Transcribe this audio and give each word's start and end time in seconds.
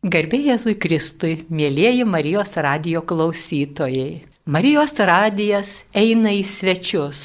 Garbė 0.00 0.38
Jėzui 0.40 0.78
Kristui, 0.80 1.42
mėlyjeji 1.52 2.06
Marijos 2.08 2.54
radijo 2.56 3.02
klausytojai. 3.04 4.22
Marijos 4.48 4.94
radijas 4.96 5.72
eina 5.92 6.32
į 6.32 6.40
svečius. 6.48 7.20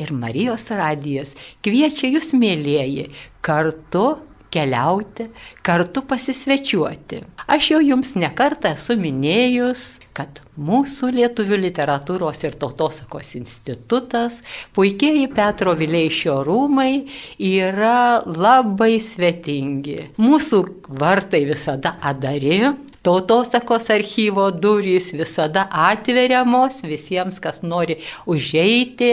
Ir 0.00 0.14
Marijos 0.16 0.64
radijas 0.72 1.34
kviečia 1.60 2.08
jūs, 2.08 2.30
mėlyjeji, 2.32 3.10
kartu 3.44 4.06
keliauti, 4.54 5.28
kartu 5.62 6.02
pasisvečiuoti. 6.08 7.22
Aš 7.48 7.72
jau 7.74 7.80
jums 7.84 8.14
nekartą 8.18 8.74
esu 8.76 8.96
minėjus, 9.00 9.84
kad 10.16 10.40
mūsų 10.58 11.12
Lietuvių 11.14 11.60
literatūros 11.62 12.42
ir 12.48 12.56
tautosakos 12.58 13.36
institutas, 13.38 14.40
puikieji 14.74 15.28
Petro 15.30 15.76
Vileišio 15.78 16.40
rūmai 16.46 17.04
yra 17.38 18.24
labai 18.26 18.96
svetingi. 19.02 20.14
Mūsų 20.18 20.62
vartai 20.98 21.44
visada 21.48 21.96
adari, 22.02 22.72
Tautosakos 23.02 23.90
archyvo 23.94 24.48
durys 24.50 25.12
visada 25.14 25.68
atveriamos 25.70 26.82
visiems, 26.82 27.38
kas 27.38 27.62
nori 27.62 27.98
užeiti 28.26 29.12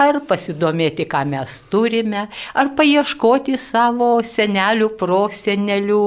ar 0.00 0.20
pasidomėti, 0.28 1.06
ką 1.08 1.22
mes 1.28 1.58
turime, 1.72 2.26
ar 2.56 2.72
paieškoti 2.78 3.56
savo 3.60 4.10
senelių, 4.24 4.90
prosenelių 5.00 6.02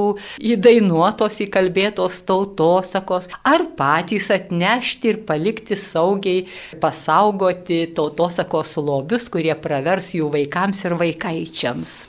įdainuotos, 0.53 1.41
įkalbėtos 1.45 2.21
tautosakos, 2.29 3.29
ar 3.45 3.65
patys 3.77 4.29
atnešti 4.34 5.13
ir 5.13 5.21
palikti 5.29 5.77
saugiai, 5.79 6.48
pasaugoti 6.81 7.85
tautosakos 7.98 8.77
lobius, 8.81 9.29
kurie 9.29 9.53
pravers 9.57 10.15
jų 10.17 10.31
vaikams 10.37 10.85
ir 10.89 10.98
vaikaičiams. 11.01 11.99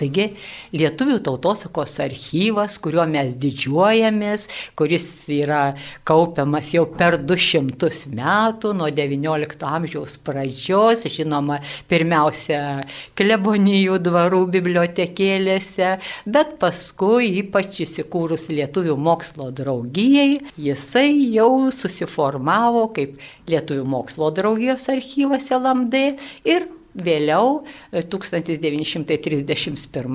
Taigi 0.00 0.30
Lietuvių 0.72 1.18
tautosakos 1.26 1.98
archyvas, 2.00 2.78
kuriuo 2.80 3.04
mes 3.10 3.34
didžiuojamės, 3.40 4.46
kuris 4.78 5.06
yra 5.34 5.74
kaupiamas 6.08 6.72
jau 6.74 6.86
per 6.88 7.18
200 7.20 8.14
metų, 8.16 8.72
nuo 8.78 8.88
XIX 8.88 9.66
amžiaus 9.68 10.16
pradžios, 10.24 11.04
žinoma, 11.12 11.60
pirmiausia, 11.90 12.86
klebonijų 13.18 14.00
dvarų 14.06 14.44
bibliotekėlėse, 14.56 15.92
bet 16.24 16.56
paskui 16.62 17.30
ypač 17.42 17.82
įsikūrus 17.86 18.48
Lietuvių 18.50 18.96
mokslo 18.96 19.50
draugijai, 19.54 20.40
jisai 20.56 21.10
jau 21.34 21.68
susiformavo 21.74 22.88
kaip 22.96 23.20
Lietuvių 23.50 23.86
mokslo 23.96 24.32
draugijos 24.34 24.88
archyvas 24.92 25.50
LMD 25.54 26.04
ir 26.48 26.70
Vėliau 26.90 27.62
1931 27.94 30.10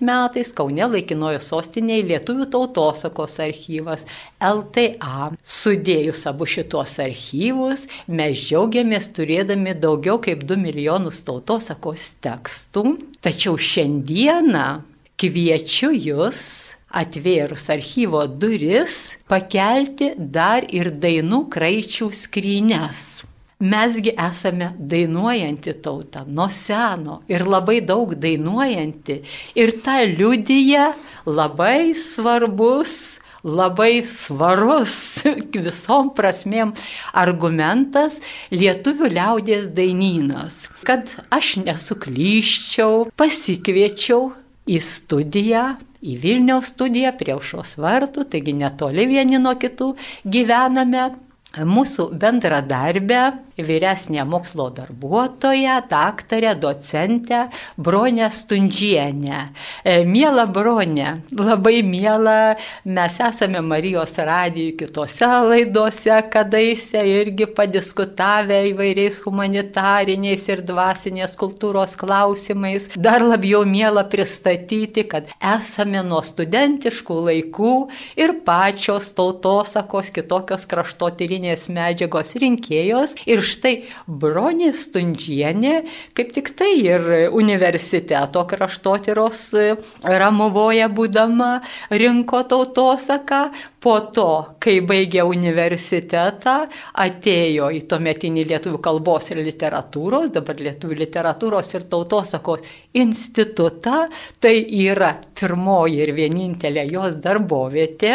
metais 0.00 0.48
Kaune 0.56 0.86
laikinojo 0.88 1.36
sostinėje 1.44 2.06
Lietuvių 2.08 2.46
tautosakos 2.54 3.36
archyvas 3.44 4.06
LTA. 4.40 5.36
Sudėjus 5.44 6.24
abu 6.30 6.48
šitos 6.48 6.96
archyvus, 7.04 7.84
mes 8.08 8.40
džiaugiamės 8.40 9.12
turėdami 9.12 9.76
daugiau 9.76 10.16
kaip 10.24 10.48
2 10.48 10.56
milijonus 10.64 11.20
tautosakos 11.28 12.16
tekstų. 12.24 12.96
Tačiau 13.20 13.60
šiandieną 13.60 14.80
kviečiu 15.20 15.92
jūs 15.92 16.72
atvėrus 16.88 17.68
archyvo 17.68 18.24
duris 18.26 19.16
pakelti 19.28 20.14
dar 20.16 20.64
ir 20.72 20.88
dainų 21.02 21.48
kraičių 21.52 22.08
skrynes. 22.16 23.28
Mesgi 23.58 24.12
esame 24.14 24.68
dainuojanti 24.78 25.72
tauta 25.82 26.22
nuo 26.26 26.46
seno 26.48 27.16
ir 27.26 27.42
labai 27.42 27.80
daug 27.82 28.14
dainuojanti. 28.14 29.16
Ir 29.58 29.72
ta 29.82 29.96
liudyja 30.06 30.92
labai 31.26 31.90
svarbus, 31.90 33.18
labai 33.42 34.04
svarus 34.06 34.94
visom 35.66 36.12
prasmėm 36.14 36.70
argumentas 37.10 38.20
lietuvių 38.54 39.10
liaudės 39.18 39.66
dainynas. 39.74 40.68
Kad 40.86 41.10
aš 41.34 41.56
nesuklyščiau, 41.66 43.08
pasikviečiau 43.18 44.30
į 44.70 44.78
studiją 44.78 45.66
į 45.98 46.14
Vilniaus 46.22 46.70
studiją 46.70 47.10
prie 47.18 47.34
aušos 47.34 47.74
vartų, 47.82 48.28
taigi 48.30 48.54
netoli 48.54 49.08
vieni 49.10 49.40
nuo 49.42 49.56
kitų 49.58 49.96
gyvename 50.22 51.08
mūsų 51.56 52.10
bendradarbę, 52.20 53.20
vyresnė 53.58 54.22
mokslo 54.28 54.68
darbuotoja, 54.70 55.80
daktarė, 55.90 56.52
docentė 56.60 57.48
Bronė 57.80 58.28
Stundžienė. 58.30 59.38
E, 59.82 60.04
miela 60.06 60.44
Bronė, 60.46 61.22
labai 61.32 61.80
miela, 61.82 62.54
mes 62.84 63.16
esame 63.24 63.62
Marijos 63.64 64.12
radijų 64.14 64.76
kitose 64.82 65.30
laidose, 65.48 66.14
kadaise 66.30 67.02
irgi 67.08 67.48
padiskutavę 67.56 68.60
įvairiais 68.68 69.18
humanitariniais 69.24 70.46
ir 70.52 70.62
dvasinės 70.68 71.34
kultūros 71.40 71.96
klausimais. 71.98 72.90
Dar 72.94 73.24
labiau 73.24 73.64
miela 73.66 74.04
pristatyti, 74.04 75.08
kad 75.08 75.32
esame 75.40 76.04
nuo 76.06 76.20
studentiškų 76.22 77.18
laikų 77.32 77.74
ir 78.20 78.36
pačios 78.46 79.10
tautosakos 79.16 80.12
kitokios 80.14 80.68
kraštotyrinės 80.68 81.37
archyvinės 81.38 81.68
medžiagos 81.70 82.34
rinkėjos 82.40 83.14
ir 83.26 83.42
štai 83.42 83.84
Bronė 84.06 84.72
Stundžienė, 84.74 85.84
kaip 86.14 86.32
tik 86.34 86.50
tai 86.58 86.72
ir 86.82 87.30
universiteto 87.32 88.44
kraštotyros 88.44 89.54
e, 89.54 89.76
Ramuvoje 90.02 90.88
būdama 90.88 91.60
rinko 91.90 92.42
tautosaką, 92.42 93.52
po 93.80 94.00
to, 94.12 94.57
kai 94.68 94.78
baigė 94.84 95.24
universitetą, 95.24 96.56
atėjo 97.00 97.70
į 97.72 97.82
tuometinį 97.88 98.44
lietuvių 98.50 98.80
kalbos 98.84 99.30
ir 99.32 99.40
literatūros, 99.46 100.28
dabar 100.34 100.60
lietuvių 100.60 100.98
literatūros 101.04 101.72
ir 101.78 101.86
tautosakos 101.88 102.68
institutą, 102.98 104.06
tai 104.42 104.54
yra 104.82 105.14
pirmoji 105.38 106.02
ir 106.04 106.12
vienintelė 106.16 106.84
jos 106.92 107.16
darbovietė. 107.24 108.14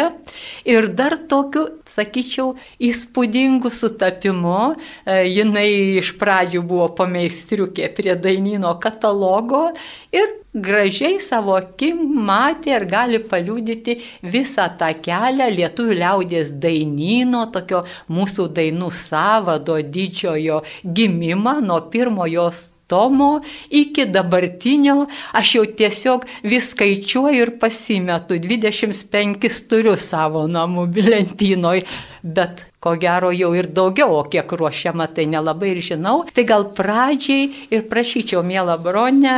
Ir 0.70 0.90
dar 0.94 1.18
tokiu, 1.30 1.66
sakyčiau, 1.88 2.54
įspūdingu 2.84 3.72
sutapimu. 3.74 4.60
E, 4.74 5.18
jinai 5.32 5.68
iš 5.98 6.14
pradžių 6.20 6.62
buvo 6.68 6.90
pameistriukė 7.00 7.90
prie 7.96 8.14
dainino 8.20 8.76
katalogo 8.82 9.66
ir 10.14 10.43
gražiai 10.54 11.18
savo 11.20 11.56
akim 11.58 12.02
matė 12.26 12.76
ir 12.76 12.86
gali 12.90 13.20
paliūdyti 13.30 13.96
visą 14.34 14.68
tą 14.78 14.92
kelią 15.04 15.50
lietuvių 15.56 15.98
liaudės 16.02 16.52
dainino, 16.62 17.46
tokio 17.54 17.84
mūsų 18.08 18.48
dainų 18.58 18.92
savado 18.94 19.80
didžiojo 19.82 20.62
gimimą 20.84 21.58
nuo 21.64 21.80
pirmojos 21.90 22.68
tomo 22.86 23.40
iki 23.70 24.06
dabartinio, 24.12 25.06
aš 25.32 25.54
jau 25.56 25.64
tiesiog 25.78 26.26
vis 26.44 26.70
skaičiuoju 26.74 27.46
ir 27.46 27.54
pasimetu, 27.60 28.38
25 28.38 29.64
turiu 29.70 29.96
savo 30.00 30.44
namų 30.50 30.86
lentynoj, 31.08 31.82
bet 32.22 32.66
ko 32.84 32.94
gero 33.00 33.32
jau 33.32 33.50
ir 33.56 33.70
daugiau, 33.72 34.18
o 34.20 34.22
kiek 34.28 34.50
ruošiama, 34.60 35.08
tai 35.16 35.24
nelabai 35.30 35.72
ir 35.72 35.80
žinau. 35.88 36.24
Tai 36.28 36.44
gal 36.44 36.68
pradžiai 36.76 37.48
ir 37.72 37.86
prašyčiau, 37.88 38.44
mėla 38.44 38.76
bronę, 38.84 39.36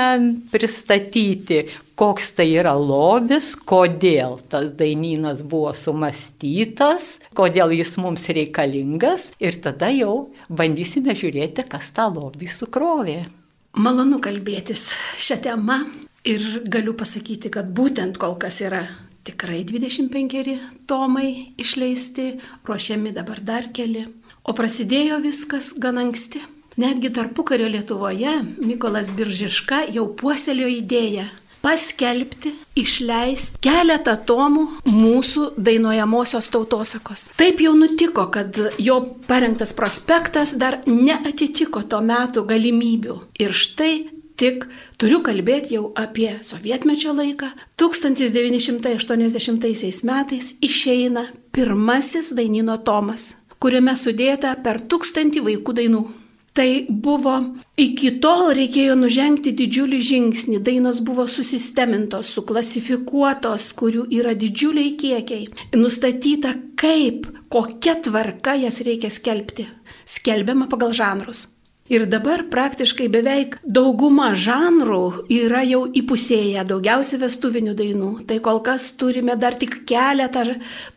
pristatyti, 0.50 1.62
koks 1.96 2.34
tai 2.36 2.48
yra 2.58 2.74
lobis, 2.76 3.54
kodėl 3.56 4.40
tas 4.50 4.72
dainynas 4.76 5.44
buvo 5.46 5.72
sumastytas, 5.78 7.14
kodėl 7.38 7.72
jis 7.78 7.94
mums 8.02 8.26
reikalingas 8.26 9.30
ir 9.40 9.60
tada 9.62 9.92
jau 9.94 10.26
bandysime 10.50 11.14
žiūrėti, 11.16 11.68
kas 11.70 11.94
tą 11.96 12.10
lobį 12.12 12.50
sukrovė. 12.50 13.20
Malonu 13.76 14.18
kalbėtis 14.24 14.88
šią 15.20 15.40
temą 15.44 15.82
ir 16.26 16.44
galiu 16.66 16.96
pasakyti, 16.96 17.52
kad 17.52 17.68
būtent 17.76 18.18
kol 18.20 18.34
kas 18.40 18.62
yra 18.64 18.86
tikrai 19.26 19.62
25 19.68 20.58
tomai 20.86 21.30
išleisti, 21.58 22.28
ruošiami 22.66 23.14
dabar 23.16 23.42
dar 23.42 23.70
keli. 23.74 24.06
O 24.46 24.54
prasidėjo 24.54 25.18
viskas 25.24 25.72
gan 25.82 25.98
anksti. 25.98 26.42
Netgi 26.76 27.08
tarpukario 27.16 27.70
Lietuvoje 27.72 28.36
Mikolas 28.60 29.08
Biržiška 29.16 29.86
jau 29.96 30.10
puoselėjo 30.20 30.68
idėją 30.76 31.24
paskelbti, 31.66 32.52
išleisti 32.78 33.58
keletą 33.64 34.14
tomų 34.28 34.66
mūsų 34.86 35.48
dainuojamosios 35.58 36.50
tautosakos. 36.54 37.30
Taip 37.40 37.62
jau 37.64 37.72
nutiko, 37.74 38.28
kad 38.30 38.58
jo 38.78 39.00
parengtas 39.26 39.74
prospektas 39.74 40.54
dar 40.60 40.78
neatitiko 40.86 41.82
to 41.90 41.98
metų 42.04 42.44
galimybių. 42.52 43.18
Ir 43.42 43.56
štai 43.56 43.94
Tik 44.36 44.68
turiu 45.00 45.22
kalbėti 45.24 45.78
jau 45.78 45.96
apie 45.96 46.36
sovietmečio 46.44 47.16
laiką. 47.16 47.48
1980 47.80 50.04
metais 50.04 50.52
išeina 50.60 51.24
pirmasis 51.56 52.36
dainino 52.36 52.76
tomas, 52.84 53.32
kuriame 53.56 53.96
sudėta 53.96 54.52
per 54.60 54.84
tūkstantį 54.84 55.40
vaikų 55.48 55.72
dainų. 55.80 56.04
Tai 56.56 56.86
buvo, 56.88 57.34
iki 57.76 58.14
tol 58.20 58.54
reikėjo 58.56 58.94
nužengti 58.96 59.52
didžiulį 59.56 59.98
žingsnį, 60.10 60.60
dainos 60.64 61.02
buvo 61.04 61.26
susistemintos, 61.28 62.30
suklasifikuotos, 62.32 63.66
kurių 63.76 64.06
yra 64.20 64.32
didžiuliai 64.32 64.94
kiekiai, 64.96 65.50
nustatyta 65.76 66.54
kaip, 66.80 67.28
kokia 67.52 67.98
tvarka 68.04 68.56
jas 68.56 68.80
reikia 68.88 69.12
skelbti, 69.12 69.68
skelbiama 70.08 70.68
pagal 70.72 70.96
žanrus. 70.96 71.44
Ir 71.86 72.02
dabar 72.10 72.42
praktiškai 72.50 73.06
beveik 73.14 73.60
dauguma 73.62 74.32
žanrų 74.34 75.28
yra 75.30 75.60
jau 75.62 75.84
įpusėję, 75.86 76.64
daugiausia 76.66 77.20
vestuvinių 77.22 77.76
dainų. 77.78 78.10
Tai 78.26 78.40
kol 78.42 78.58
kas 78.66 78.88
turime 78.98 79.36
dar 79.38 79.54
tik 79.54 79.84
keletą 79.86 80.42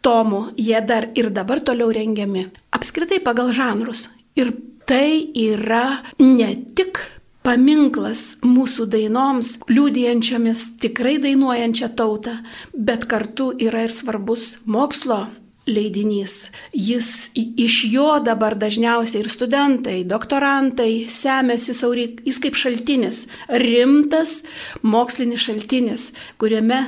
tomų, 0.01 0.41
jie 0.57 0.81
dar 0.81 1.11
ir 1.13 1.29
dabar 1.29 1.61
toliau 1.61 1.91
rengiami. 1.93 2.47
Apskritai 2.73 3.21
pagal 3.21 3.53
žanrus. 3.53 4.07
Ir 4.33 4.49
tai 4.89 5.29
yra 5.37 6.01
ne 6.17 6.49
tik 6.73 7.03
paminklas 7.45 8.39
mūsų 8.41 8.87
dainoms, 8.89 9.59
liūdijančiomis 9.69 10.63
tikrai 10.81 11.19
dainuojančią 11.21 11.91
tautą, 11.97 12.39
bet 12.73 13.05
kartu 13.09 13.51
yra 13.61 13.85
ir 13.85 13.93
svarbus 13.93 14.55
mokslo 14.65 15.27
leidinys. 15.69 16.49
Jis 16.73 17.29
iš 17.35 17.83
jo 17.91 18.07
dabar 18.25 18.55
dažniausiai 18.59 19.23
ir 19.23 19.29
studentai, 19.31 19.97
doktorantai 20.07 21.05
semėsi 21.11 21.75
sauri, 21.77 22.09
jis 22.25 22.41
kaip 22.43 22.57
šaltinis, 22.59 23.25
rimtas 23.49 24.41
mokslinis 24.81 25.45
šaltinis, 25.47 26.09
kuriame, 26.41 26.81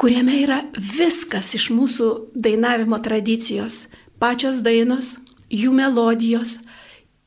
kuriame 0.00 0.42
yra 0.42 0.62
viskas 0.76 1.54
iš 1.58 1.70
mūsų 1.74 2.10
dainavimo 2.34 2.98
tradicijos. 3.04 3.86
Pačios 4.18 4.64
dainos, 4.66 5.16
jų 5.48 5.72
melodijos 5.76 6.58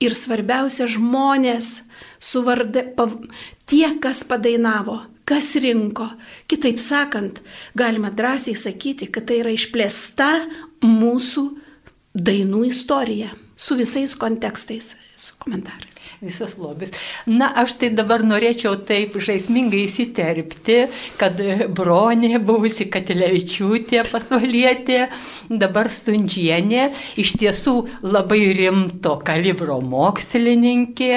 ir 0.02 0.16
svarbiausia 0.18 0.90
žmonės, 0.92 1.82
suvardė, 2.22 2.84
pav, 2.98 3.16
tie, 3.70 3.86
kas 4.02 4.24
padainavo, 4.28 4.98
kas 5.30 5.54
rinko. 5.62 6.10
Kitaip 6.52 6.82
sakant, 6.82 7.40
galima 7.78 8.12
drąsiai 8.12 8.58
sakyti, 8.58 9.08
kad 9.14 9.30
tai 9.30 9.42
yra 9.44 9.54
išplėsta 9.56 10.32
mūsų 10.86 11.48
dainų 12.18 12.66
istorija 12.72 13.32
su 13.62 13.78
visais 13.78 14.16
kontekstais, 14.18 14.96
su 15.16 15.36
komentarais. 15.40 16.00
Visas 16.22 16.54
lobis. 16.58 16.92
Na, 17.26 17.48
aš 17.62 17.76
tai 17.82 17.90
dabar 17.98 18.22
norėčiau 18.26 18.76
taip 18.86 19.16
žaismingai 19.22 19.84
įsiterpti, 19.88 20.78
kad 21.18 21.40
bronė, 21.78 22.36
buvusi 22.46 22.86
Katelevičiūtė, 22.94 24.04
pasvalietė, 24.10 25.00
dabar 25.50 25.90
stundžienė, 25.90 26.88
iš 27.22 27.36
tiesų 27.42 27.76
labai 28.06 28.42
rimto 28.58 29.16
kalibro 29.26 29.80
mokslininkė. 29.82 31.14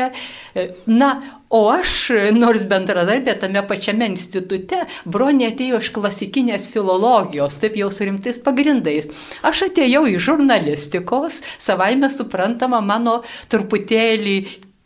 Na, 0.88 1.10
O 1.54 1.60
aš, 1.70 2.08
nors 2.34 2.64
bendradarbė 2.66 3.36
tame 3.38 3.60
pačiame 3.68 4.08
institute, 4.10 4.80
bronė 5.06 5.52
atėjo 5.52 5.78
iš 5.84 5.92
klasikinės 5.94 6.66
filologijos, 6.72 7.60
taip 7.62 7.76
jau 7.78 7.92
su 7.94 8.08
rimtais 8.08 8.40
pagrindais. 8.42 9.06
Aš 9.46 9.68
atėjau 9.68 10.02
iš 10.10 10.24
žurnalistikos, 10.26 11.38
savaime 11.62 12.10
suprantama 12.10 12.82
mano 12.82 13.20
truputėlį 13.54 14.36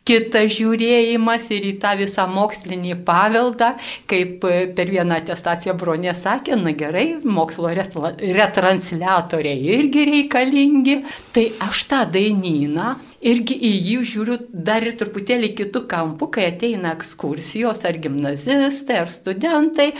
kitas 0.08 0.54
žiūrėjimas 0.56 1.50
ir 1.52 1.66
į 1.68 1.74
tą 1.82 1.92
visą 2.00 2.24
mokslinį 2.32 2.94
paveldą, 3.08 3.74
kaip 4.08 4.46
per 4.76 4.92
vieną 4.92 5.18
atestaciją 5.20 5.74
Bronė 5.78 6.14
sakė, 6.16 6.56
na 6.60 6.72
gerai, 6.76 7.06
mokslo 7.24 7.72
retransliatoriai 7.76 9.58
irgi 9.76 10.06
reikalingi, 10.08 10.96
tai 11.36 11.50
aš 11.68 11.84
tą 11.90 12.04
dainyną 12.16 12.94
irgi 13.20 13.56
į 13.68 13.72
jį 13.88 13.98
žiūriu 14.12 14.38
dar 14.52 14.86
ir 14.86 14.96
truputėlį 14.98 15.52
kitų 15.58 15.84
kampų, 15.90 16.30
kai 16.34 16.48
ateina 16.52 16.94
ekskursijos 16.96 17.84
ar 17.88 17.98
gimnazistai, 18.00 19.02
ar 19.04 19.12
studentai. 19.14 19.92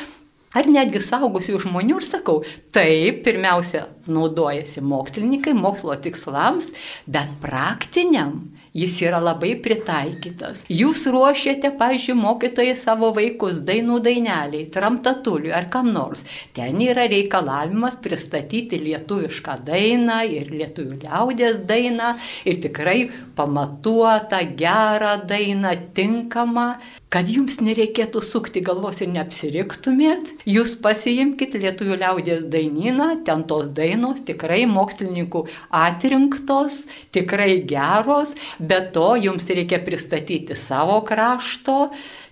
Ar 0.57 0.65
netgi 0.65 1.03
saugusių 1.05 1.59
žmonių 1.61 1.99
ir 2.01 2.05
sakau, 2.07 2.39
taip, 2.73 3.21
pirmiausia, 3.27 3.83
naudojasi 4.09 4.81
mokslininkai 4.81 5.53
mokslo 5.53 5.93
tikslams, 6.01 6.71
bet 7.05 7.35
praktiniam 7.43 8.39
jis 8.75 8.97
yra 9.07 9.21
labai 9.23 9.55
pritaikytas. 9.63 10.65
Jūs 10.73 11.07
ruošiate, 11.13 11.73
pavyzdžiui, 11.79 12.17
mokytojai 12.19 12.77
savo 12.79 13.11
vaikus 13.17 13.63
dainų 13.67 14.01
daineliai, 14.05 14.67
tramtatuliui 14.73 15.55
ar 15.57 15.69
kam 15.73 15.93
nors. 15.95 16.25
Ten 16.57 16.81
yra 16.85 17.09
reikalavimas 17.11 17.99
pristatyti 18.05 18.81
lietuvišką 18.85 19.59
dainą 19.69 20.21
ir 20.29 20.53
lietuvių 20.53 21.03
liaudės 21.05 21.63
dainą 21.69 22.15
ir 22.49 22.63
tikrai 22.65 22.99
pamatuotą, 23.39 24.43
gerą 24.59 25.19
dainą, 25.29 25.75
tinkamą, 25.95 26.69
kad 27.13 27.29
jums 27.33 27.59
nereikėtų 27.65 28.21
sukti 28.25 28.61
galvos 28.65 29.01
ir 29.05 29.11
neapsiriktumėt. 29.15 30.35
Jūs 30.49 30.77
pasiimkite 30.85 31.61
lietuvių 31.63 31.99
liaudės 32.03 32.45
dainyną, 32.53 33.11
ten 33.25 33.47
tos 33.49 33.71
dainos 33.77 34.21
tikrai 34.29 34.65
mokslininkų 34.69 35.45
atrinktos, 35.75 36.83
tikrai 37.17 37.63
geros, 37.69 38.35
bet 38.61 38.93
to 38.97 39.11
jums 39.21 39.49
reikia 39.49 39.81
pristatyti 39.85 40.57
savo 40.59 41.01
krašto, 41.09 41.89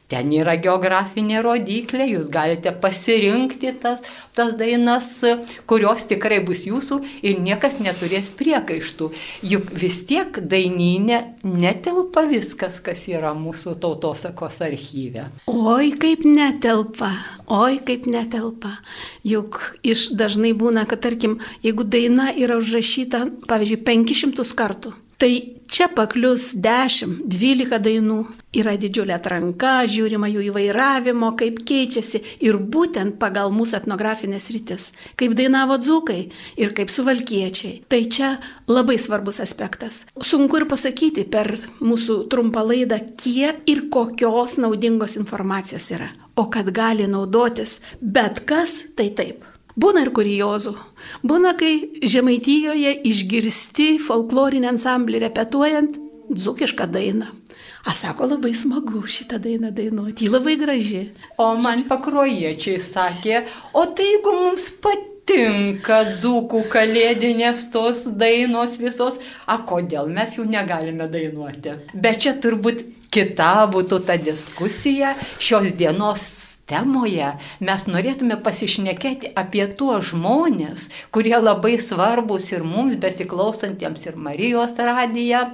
Ten 0.06 0.31
yra 0.31 0.55
geografinė 0.62 1.41
rodiklė, 1.43 2.05
jūs 2.12 2.29
galite 2.31 2.70
pasirinkti 2.82 3.73
tas, 3.82 4.05
tas 4.38 4.53
dainas, 4.55 5.08
kurios 5.67 6.05
tikrai 6.06 6.38
bus 6.47 6.62
jūsų 6.69 7.00
ir 7.26 7.41
niekas 7.43 7.81
neturės 7.82 8.29
priekaištų. 8.38 9.08
Juk 9.50 9.73
vis 9.75 9.99
tiek 10.06 10.38
dainynė 10.38 11.19
netelpa 11.43 12.23
viskas, 12.31 12.79
kas 12.79 13.03
yra 13.11 13.32
mūsų 13.35 13.75
tautosakos 13.82 14.61
archyve. 14.62 15.26
Oi, 15.50 15.91
kaip 15.99 16.23
netelpa, 16.29 17.11
oi, 17.50 17.81
kaip 17.82 18.06
netelpa. 18.06 18.76
Juk 19.26 19.59
iš 19.82 20.12
dažnai 20.14 20.55
būna, 20.55 20.87
kad 20.87 21.02
tarkim, 21.02 21.41
jeigu 21.67 21.82
daina 21.82 22.31
yra 22.31 22.61
užrašyta, 22.62 23.25
pavyzdžiui, 23.50 23.82
500 23.91 24.55
kartų 24.55 24.94
Tai 25.17 25.56
čia 25.70 25.88
paklius 25.92 26.50
10-12 26.62 27.78
dainų, 27.82 28.18
yra 28.56 28.76
didžiulė 28.80 29.16
atranka, 29.16 29.84
žiūrima 29.90 30.28
jų 30.30 30.46
įvairavimo, 30.50 31.32
kaip 31.38 31.60
keičiasi 31.68 32.22
ir 32.46 32.58
būtent 32.58 33.18
pagal 33.20 33.52
mūsų 33.54 33.80
etnografinės 33.82 34.48
rytis, 34.54 34.90
kaip 35.20 35.36
dainavo 35.38 35.78
dzūkai 35.80 36.20
ir 36.62 36.76
kaip 36.76 36.92
suvalkiečiai. 36.92 37.82
Tai 37.90 38.00
čia 38.12 38.36
labai 38.70 38.98
svarbus 39.00 39.40
aspektas. 39.44 40.04
Sunku 40.20 40.62
ir 40.62 40.68
pasakyti 40.70 41.26
per 41.28 41.52
mūsų 41.80 42.22
trumpą 42.32 42.64
laidą, 42.66 43.00
kiek 43.20 43.66
ir 43.68 43.86
kokios 43.92 44.56
naudingos 44.62 45.18
informacijos 45.20 45.90
yra. 45.96 46.12
O 46.36 46.48
kad 46.52 46.68
gali 46.72 47.08
naudotis 47.08 47.80
bet 48.00 48.44
kas, 48.48 48.82
tai 48.96 49.10
taip. 49.16 49.56
Būna 49.76 50.06
ir 50.06 50.12
kuriozų. 50.17 50.73
Būna, 51.26 51.52
kai 51.61 52.00
Žemaitijoje 52.00 52.95
išgirsti 53.11 53.97
folklorinį 54.00 54.71
ansamblį 54.73 55.21
repetuojant 55.26 55.99
dzukišką 56.33 56.87
dainą. 56.92 57.28
A 57.87 57.95
sako, 57.95 58.26
labai 58.33 58.54
smagu 58.56 59.02
šitą 59.06 59.38
dainą 59.42 59.71
dainuoti, 59.75 60.26
ji 60.26 60.33
labai 60.33 60.56
graži. 60.59 61.02
O 61.38 61.52
man 61.61 61.85
pakrojiečiai 61.90 62.80
sakė, 62.83 63.45
o 63.76 63.85
tai 63.92 64.09
jeigu 64.09 64.33
mums 64.40 64.71
patinka 64.83 66.00
dzūkų 66.09 66.64
kalėdinės 66.73 67.68
tos 67.75 68.06
dainos 68.09 68.75
visos, 68.80 69.21
a 69.47 69.61
kodėl 69.68 70.11
mes 70.11 70.35
jų 70.40 70.49
negalime 70.50 71.06
dainuoti? 71.12 71.76
Bet 71.95 72.25
čia 72.25 72.35
turbūt 72.42 72.83
kita 73.12 73.68
būtų 73.73 74.02
ta 74.09 74.18
diskusija 74.18 75.14
šios 75.38 75.71
dienos 75.78 76.46
temoje 76.70 77.32
mes 77.61 77.87
norėtume 77.88 78.38
pasišnekėti 78.42 79.32
apie 79.38 79.66
tuos 79.78 80.11
žmonės, 80.12 80.88
kurie 81.14 81.37
labai 81.38 81.76
svarbus 81.82 82.50
ir 82.52 82.66
mums 82.66 82.99
besiklausantiems 83.02 84.06
ir 84.08 84.16
Marijos 84.28 84.78
radiją, 84.78 85.46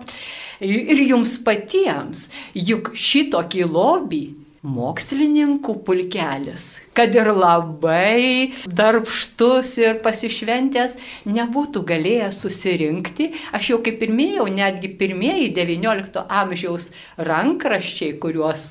ir 0.61 1.03
jums 1.07 1.39
patiems. 1.45 2.29
Juk 2.55 2.95
šitokį 2.97 3.69
lobį 3.69 4.25
mokslininkų 4.63 5.75
pulkelis, 5.83 6.77
kad 6.95 7.15
ir 7.17 7.33
labai 7.35 8.53
darbštus 8.71 9.73
ir 9.83 9.99
pasišventęs, 10.05 10.95
nebūtų 11.27 11.83
galėjęs 11.89 12.39
susirinkti. 12.45 13.33
Aš 13.59 13.73
jau 13.73 13.81
kaip 13.83 14.05
ir 14.07 14.15
minėjau, 14.15 14.47
netgi 14.55 14.93
pirmieji 15.01 15.51
XIX 15.57 16.23
amžiaus 16.23 16.93
rankraščiai, 17.19 18.15
kuriuos 18.23 18.69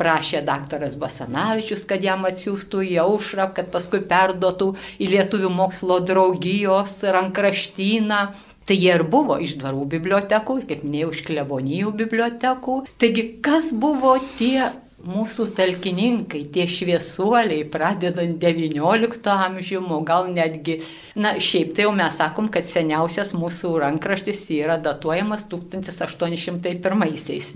prašė 0.00 0.42
daktaras 0.48 0.98
Basanavičius, 0.98 1.86
kad 1.86 2.02
jam 2.02 2.26
atsiųstų 2.26 2.82
į 2.90 3.00
aušrą, 3.04 3.52
kad 3.54 3.70
paskui 3.70 4.02
perduotų 4.10 4.72
į 4.98 5.14
Lietuvių 5.14 5.54
mokslo 5.54 6.02
draugijos 6.02 6.98
rankraštyną. 7.06 8.22
Tai 8.66 8.76
jie 8.76 8.92
ir 8.92 9.06
buvo 9.06 9.38
iš 9.42 9.56
dvarų 9.62 9.86
bibliotekų, 9.94 10.60
kaip 10.68 10.82
minėjau, 10.86 11.14
iš 11.14 11.24
klebonijų 11.26 11.94
bibliotekų. 12.02 12.84
Taigi, 13.02 13.24
kas 13.42 13.72
buvo 13.74 14.18
tie 14.38 14.68
mūsų 15.06 15.46
talkininkai, 15.56 16.42
tie 16.52 16.66
šviesuoliai, 16.68 17.64
pradedant 17.72 18.40
XIX 18.42 19.36
amžiumi, 19.46 20.00
gal 20.06 20.28
netgi, 20.32 20.80
na, 21.16 21.34
šiaip 21.40 21.72
tai 21.76 21.86
jau 21.86 21.92
mes 21.96 22.18
sakom, 22.20 22.50
kad 22.52 22.68
seniausias 22.68 23.32
mūsų 23.36 23.72
rankraštis 23.84 24.44
yra 24.58 24.76
datuojamas 24.82 25.46
1801 25.52 26.98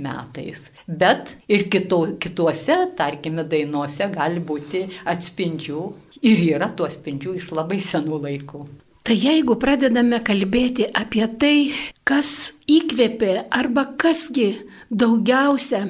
metais. 0.05 0.69
Bet 0.87 1.35
ir 1.49 1.69
kitu, 1.73 2.01
kituose, 2.21 2.79
tarkime, 2.97 3.45
dainuose 3.49 4.09
gali 4.15 4.41
būti 4.41 4.87
atspindžių 5.05 5.85
ir 6.25 6.49
yra 6.55 6.73
tų 6.73 6.89
atspindžių 6.89 7.37
iš 7.43 7.53
labai 7.53 7.81
senų 7.85 8.23
laikų. 8.25 8.65
Tai 9.05 9.13
jeigu 9.21 9.59
pradedame 9.61 10.17
kalbėti 10.25 10.87
apie 10.97 11.27
tai, 11.37 11.57
kas 12.09 12.53
įkvėpė 12.69 13.47
arba 13.53 13.87
kasgi 14.01 14.51
daugiausia 14.93 15.87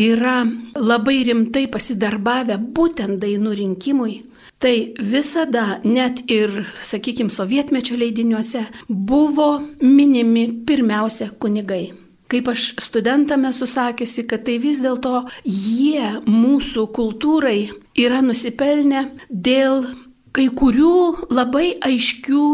yra 0.00 0.40
labai 0.74 1.20
rimtai 1.28 1.66
pasidarbavę 1.70 2.56
būtent 2.74 3.20
dainų 3.22 3.54
rinkimui, 3.60 4.16
tai 4.58 4.94
visada 4.98 5.78
net 5.84 6.24
ir, 6.32 6.64
sakykime, 6.82 7.30
sovietmečio 7.30 7.98
leidiniuose 8.00 8.64
buvo 8.88 9.50
minimi 9.84 10.48
pirmiausia 10.66 11.30
kunigai. 11.38 11.92
Kaip 12.28 12.50
aš 12.52 12.74
studentam 12.84 13.46
esu 13.48 13.64
sakiusi, 13.64 14.26
kad 14.28 14.42
tai 14.44 14.58
vis 14.60 14.82
dėlto 14.84 15.22
jie 15.48 16.18
mūsų 16.28 16.90
kultūrai 16.96 17.70
yra 17.96 18.20
nusipelnę 18.20 19.06
dėl 19.30 19.86
kai 20.36 20.50
kurių 20.52 21.32
labai 21.32 21.70
aiškių, 21.88 22.44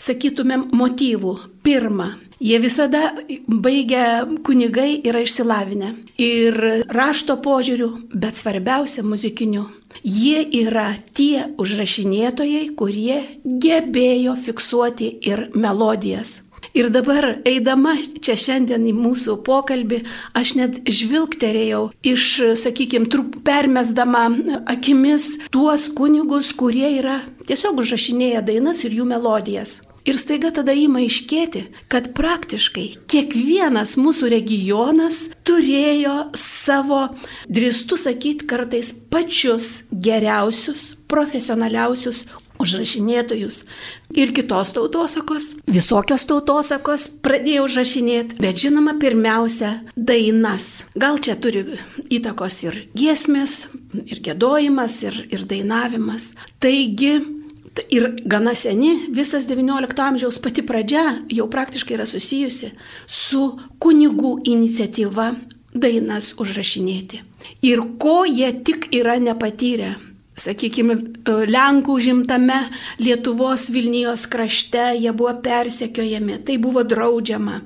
sakytumėm, 0.00 0.70
motyvų. 0.72 1.36
Pirma, 1.60 2.08
jie 2.40 2.58
visada 2.58 3.12
baigia 3.46 4.26
kunigai 4.46 5.00
yra 5.04 5.22
išsilavinę. 5.24 5.94
Ir 6.20 6.56
rašto 6.88 7.36
požiūrių, 7.44 7.90
bet 8.12 8.40
svarbiausia 8.40 9.04
muzikiniu. 9.06 9.66
Jie 10.06 10.42
yra 10.62 10.92
tie 11.16 11.48
užrašinėtojai, 11.60 12.70
kurie 12.78 13.24
gebėjo 13.44 14.36
fiksuoti 14.38 15.10
ir 15.26 15.48
melodijas. 15.54 16.40
Ir 16.76 16.86
dabar, 16.94 17.40
eidama 17.48 17.96
čia 18.22 18.36
šiandien 18.38 18.84
į 18.86 18.92
mūsų 18.94 19.40
pokalbį, 19.46 20.04
aš 20.38 20.52
net 20.54 20.78
žvilgterėjau 20.86 21.88
iš, 22.06 22.26
sakykime, 22.62 23.10
permesdama 23.46 24.28
akimis 24.70 25.32
tuos 25.50 25.88
kunigus, 25.98 26.52
kurie 26.54 26.92
yra 27.00 27.18
tiesiog 27.48 27.82
užrašinėję 27.82 28.44
dainas 28.46 28.84
ir 28.86 28.94
jų 29.00 29.08
melodijas. 29.10 29.80
Ir 30.08 30.18
staiga 30.20 30.52
tada 30.54 30.72
įma 30.76 31.02
iškėti, 31.04 31.66
kad 31.92 32.12
praktiškai 32.16 32.86
kiekvienas 33.10 33.96
mūsų 34.00 34.30
regionas 34.32 35.26
turėjo 35.44 36.30
savo, 36.38 37.08
drįstų 37.52 37.98
sakyti, 38.00 38.48
kartais 38.48 38.94
pačius 39.12 39.82
geriausius, 39.92 40.94
profesionaliausius 41.10 42.24
užrašinėtojus 42.60 43.62
ir 44.20 44.32
kitos 44.36 44.74
tautosakos, 44.76 45.54
visokios 45.70 46.26
tautosakos 46.28 47.06
pradėjau 47.24 47.66
užrašinėti, 47.68 48.38
bet 48.42 48.60
žinoma, 48.60 48.96
pirmiausia, 49.00 49.78
dainas. 49.96 50.86
Gal 50.98 51.20
čia 51.24 51.38
turi 51.40 51.64
įtakos 52.12 52.60
ir 52.66 52.80
giesmės, 52.96 53.62
ir 54.04 54.22
gėdojimas, 54.24 55.00
ir, 55.08 55.20
ir 55.32 55.46
dainavimas. 55.48 56.34
Taigi, 56.60 57.16
Ir 57.90 58.08
gana 58.26 58.54
seni, 58.58 58.96
visas 59.14 59.46
XIX 59.46 60.02
amžiaus 60.02 60.40
pati 60.42 60.62
pradžia 60.66 61.22
jau 61.30 61.46
praktiškai 61.50 61.96
yra 61.96 62.06
susijusi 62.06 62.72
su 63.06 63.44
kunigų 63.80 64.40
iniciatyva 64.50 65.30
dainas 65.72 66.32
užrašinėti. 66.42 67.22
Ir 67.62 67.82
ko 68.02 68.24
jie 68.26 68.50
tik 68.66 68.90
yra 68.94 69.16
nepatyrę 69.22 69.94
sakykime, 70.40 70.96
Lenkų 71.26 71.98
žimtame 72.00 72.62
Lietuvos 73.00 73.68
Vilnijos 73.72 74.26
krašte 74.30 74.90
jie 74.96 75.12
buvo 75.12 75.34
persekiojami, 75.44 76.40
tai 76.46 76.58
buvo 76.62 76.84
draudžiama. 76.84 77.60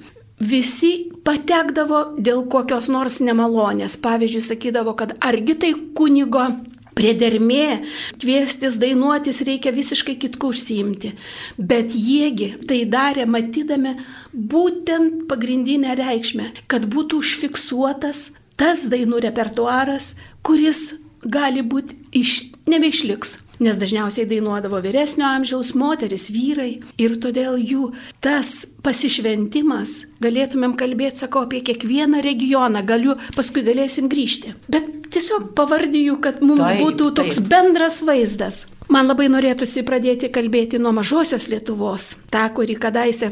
Visi 0.44 0.92
patekdavo 1.24 2.18
dėl 2.18 2.44
kokios 2.50 2.90
nors 2.92 3.20
nemalonės. 3.24 3.96
Pavyzdžiui, 4.02 4.42
sakydavo, 4.44 4.96
kad 4.98 5.14
argi 5.24 5.54
tai 5.62 5.72
kunigo 5.96 6.48
priedermė, 6.94 7.84
kviestis 8.22 8.78
dainuotis 8.80 9.42
reikia 9.46 9.74
visiškai 9.74 10.16
kitku 10.22 10.52
užsiimti. 10.54 11.12
Bet 11.58 11.94
jiegi 11.94 12.54
tai 12.68 12.82
darė 12.90 13.26
matydami 13.30 13.96
būtent 14.32 15.26
pagrindinę 15.30 15.96
reikšmę, 16.00 16.50
kad 16.70 16.88
būtų 16.90 17.22
užfiksuotas 17.24 18.30
tas 18.60 18.86
dainų 18.90 19.24
repertuaras, 19.26 20.14
kuris 20.46 20.94
gali 21.24 21.64
būti 21.64 21.96
iš, 22.14 22.36
nebeišliks. 22.70 23.38
Nes 23.62 23.78
dažniausiai 23.78 24.26
dainuodavo 24.26 24.80
vyresnio 24.82 25.26
amžiaus 25.30 25.74
moteris, 25.78 26.26
vyrai 26.34 26.80
ir 27.00 27.16
todėl 27.22 27.58
jų 27.60 27.90
tas 28.24 28.64
pasišventimas, 28.84 30.04
galėtumėm 30.24 30.74
kalbėti, 30.78 31.22
sakau, 31.24 31.44
apie 31.46 31.62
kiekvieną 31.64 32.22
regioną, 32.24 32.82
galiu, 32.86 33.14
paskui 33.36 33.64
galėsim 33.66 34.10
grįžti. 34.12 34.56
Bet 34.68 34.88
tiesiog 35.14 35.52
pavardiju, 35.58 36.18
kad 36.24 36.42
mums 36.42 36.66
taip, 36.66 36.82
būtų 36.82 37.10
toks 37.20 37.40
taip. 37.40 37.50
bendras 37.52 38.00
vaizdas. 38.04 38.64
Man 38.92 39.08
labai 39.08 39.30
norėtųsi 39.32 39.84
pradėti 39.86 40.28
kalbėti 40.32 40.80
nuo 40.82 40.92
mažosios 40.92 41.46
Lietuvos, 41.48 42.16
tą, 42.32 42.44
kuri 42.56 42.76
kadaise 42.76 43.30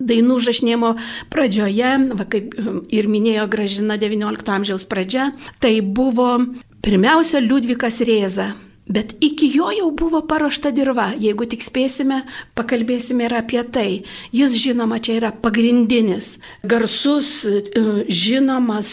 dainų 0.00 0.36
žašnėmo 0.44 0.94
pradžioje, 1.32 1.92
va, 2.18 2.26
kaip 2.28 2.56
ir 2.92 3.08
minėjo 3.08 3.46
Gražina 3.52 3.96
XIX 4.00 4.56
amžiaus 4.56 4.84
pradžia, 4.88 5.30
tai 5.60 5.78
buvo 5.80 6.34
Pirmiausia, 6.80 7.42
Liudvikas 7.44 8.00
Rėza. 8.08 8.54
Bet 8.90 9.14
iki 9.22 9.46
jo 9.54 9.68
jau 9.70 9.90
buvo 9.94 10.18
paruošta 10.26 10.72
dirba, 10.74 11.12
jeigu 11.14 11.46
tik 11.46 11.62
spėsime, 11.62 12.24
pakalbėsime 12.58 13.28
ir 13.28 13.34
apie 13.38 13.62
tai. 13.62 13.88
Jis 14.34 14.56
žinoma, 14.58 14.98
čia 14.98 15.20
yra 15.20 15.30
pagrindinis, 15.30 16.32
garsus, 16.66 17.30
e, 17.46 17.62
žinomas 18.10 18.90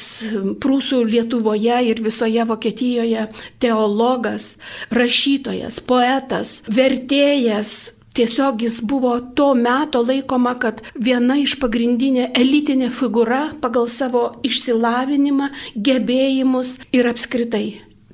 Prūsų 0.62 1.02
Lietuvoje 1.10 1.82
ir 1.90 2.02
visoje 2.06 2.46
Vokietijoje 2.46 3.26
teologas, 3.58 4.58
rašytojas, 4.94 5.82
poetas, 5.82 6.62
vertėjas, 6.70 7.78
Tiesiog 8.18 8.64
jis 8.66 8.80
buvo 8.82 9.12
to 9.38 9.52
meto 9.54 10.00
laikoma, 10.02 10.56
kad 10.58 10.80
viena 10.98 11.36
iš 11.38 11.54
pagrindinė 11.62 12.32
elitinė 12.34 12.90
figūra 12.90 13.42
pagal 13.62 13.86
savo 13.94 14.24
išsilavinimą, 14.42 15.52
gebėjimus 15.78 16.80
ir 16.98 17.12
apskritai. 17.12 17.68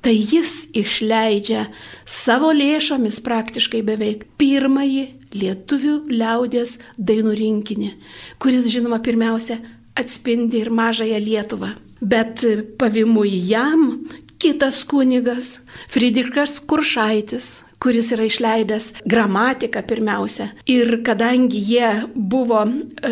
Tai 0.04 0.12
jis 0.12 0.66
išleidžia 0.76 1.62
savo 2.04 2.50
lėšomis 2.52 3.22
praktiškai 3.24 3.80
beveik 3.88 4.26
pirmąjį 4.36 5.04
lietuvių 5.32 5.94
liaudės 6.12 6.76
dainų 7.00 7.32
rinkinį, 7.38 7.88
kuris 8.36 8.68
žinoma 8.68 9.00
pirmiausia 9.00 9.56
atspindi 9.96 10.60
ir 10.60 10.68
mažąją 10.76 11.22
Lietuvą. 11.24 11.72
Bet 12.04 12.44
pavimui 12.76 13.32
jam 13.48 14.04
kitas 14.38 14.82
kunigas, 14.88 15.60
Friedrichas 15.90 16.60
Kuršaitis, 16.60 17.62
kuris 17.84 18.12
yra 18.16 18.24
išleidęs 18.24 18.86
gramatiką 19.04 19.82
pirmiausia. 19.84 20.48
Ir 20.66 21.02
kadangi 21.04 21.60
jie 21.60 21.90
buvo 22.14 22.62
e, 22.64 23.10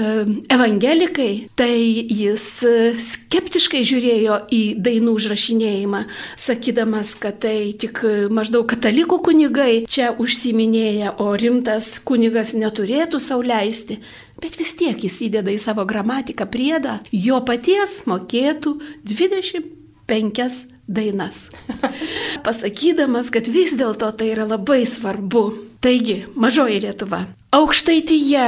evangelikai, 0.55 1.49
tai 1.59 1.75
jis 2.09 2.47
e, 2.65 2.73
skeptiškai 2.97 3.83
žiūrėjo 3.85 4.39
į 4.49 4.63
dainų 4.81 5.17
užrašinėjimą, 5.19 6.03
sakydamas, 6.41 7.13
kad 7.21 7.43
tai 7.45 7.75
tik 7.77 8.01
maždaug 8.33 8.65
katalikų 8.73 9.21
kunigai 9.29 9.85
čia 9.93 10.15
užsiminėja, 10.17 11.19
o 11.21 11.35
rimtas 11.37 11.99
kunigas 12.09 12.57
neturėtų 12.57 13.21
sauliaisti. 13.21 14.01
Bet 14.41 14.57
vis 14.59 14.73
tiek 14.81 14.97
jis 15.05 15.21
įdeda 15.29 15.53
į 15.53 15.61
savo 15.61 15.85
gramatiką 15.87 16.49
priedą 16.51 16.97
jo 17.13 17.45
paties 17.45 18.01
mokėtų 18.09 18.79
25 19.05 20.72
dainas. 20.87 21.51
Pasakydamas, 22.47 23.31
kad 23.33 23.49
vis 23.49 23.77
dėlto 23.79 24.11
tai 24.17 24.33
yra 24.35 24.49
labai 24.49 24.83
svarbu. 24.89 25.51
Taigi, 25.83 26.21
mažoji 26.39 26.79
Lietuva. 26.85 27.25
Aukštaityje 27.53 28.43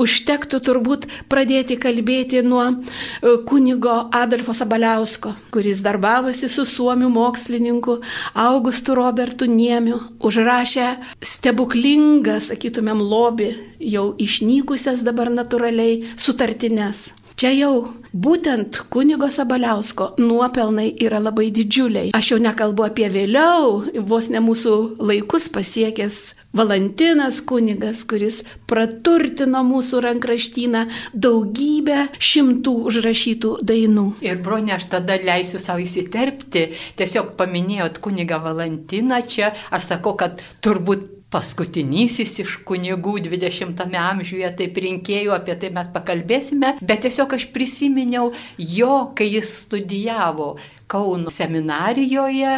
užtektų 0.00 0.60
turbūt 0.62 1.08
pradėti 1.28 1.74
kalbėti 1.76 2.38
nuo 2.46 2.62
e, 2.70 3.32
kunigo 3.48 3.96
Adolfo 4.14 4.54
Sabaliausko, 4.54 5.34
kuris 5.52 5.82
darbavosi 5.82 6.46
su 6.48 6.62
suomių 6.62 7.10
mokslininku 7.12 7.98
Augustu 8.38 8.94
Robertu 8.94 9.50
Niemiu, 9.50 9.98
užrašė 10.22 10.86
stebuklingą, 11.18 12.38
sakytumėm, 12.46 13.02
lobį, 13.10 13.50
jau 13.82 14.12
išnykusias 14.22 15.02
dabar 15.02 15.34
natūraliai 15.34 16.04
sutartines. 16.14 17.10
Čia 17.42 17.50
jau 17.58 17.88
būtent 18.14 18.76
kunigo 18.94 19.26
Sabaliausko 19.26 20.12
nuopelnai 20.22 20.92
yra 21.02 21.18
labai 21.18 21.48
didžiuliai. 21.50 22.12
Aš 22.14 22.28
jau 22.30 22.36
nekalbu 22.38 22.84
apie 22.86 23.08
vėliau, 23.10 23.80
vos 24.06 24.28
ne 24.30 24.38
mūsų 24.38 24.74
laikus 25.02 25.48
pasiekęs 25.50 26.18
Valantinas 26.54 27.40
kunigas, 27.42 28.04
kuris 28.06 28.44
praturtino 28.70 29.64
mūsų 29.66 30.04
rankraštyną 30.04 30.84
daugybę 31.18 32.04
šimtų 32.22 32.76
užrašytų 32.92 33.56
dainų. 33.72 34.06
Ir 34.22 34.38
bronė, 34.44 34.76
aš 34.76 34.86
tada 34.92 35.16
leisiu 35.18 35.58
savo 35.58 35.82
įsiterpti. 35.82 36.68
Tiesiog 37.00 37.34
paminėjot 37.40 37.98
kunigą 38.06 38.38
Valantiną 38.46 39.18
čia. 39.26 39.50
Aš 39.74 39.90
sakau, 39.96 40.14
kad 40.14 40.46
turbūt 40.62 41.10
paskutinysis 41.32 42.36
iš 42.44 42.58
kunigų 42.68 43.16
20-ame 43.24 43.98
amžiuje, 44.00 44.50
taip 44.58 44.78
rinkėjų, 44.84 45.32
apie 45.34 45.56
tai 45.58 45.72
mes 45.74 45.88
pakalbėsime, 45.94 46.76
bet 46.84 47.06
tiesiog 47.06 47.34
aš 47.38 47.48
prisiminiau 47.54 48.30
jo, 48.58 48.94
kai 49.16 49.30
jis 49.32 49.56
studijavo 49.64 50.54
Kauno 50.92 51.30
seminarijoje 51.32 52.50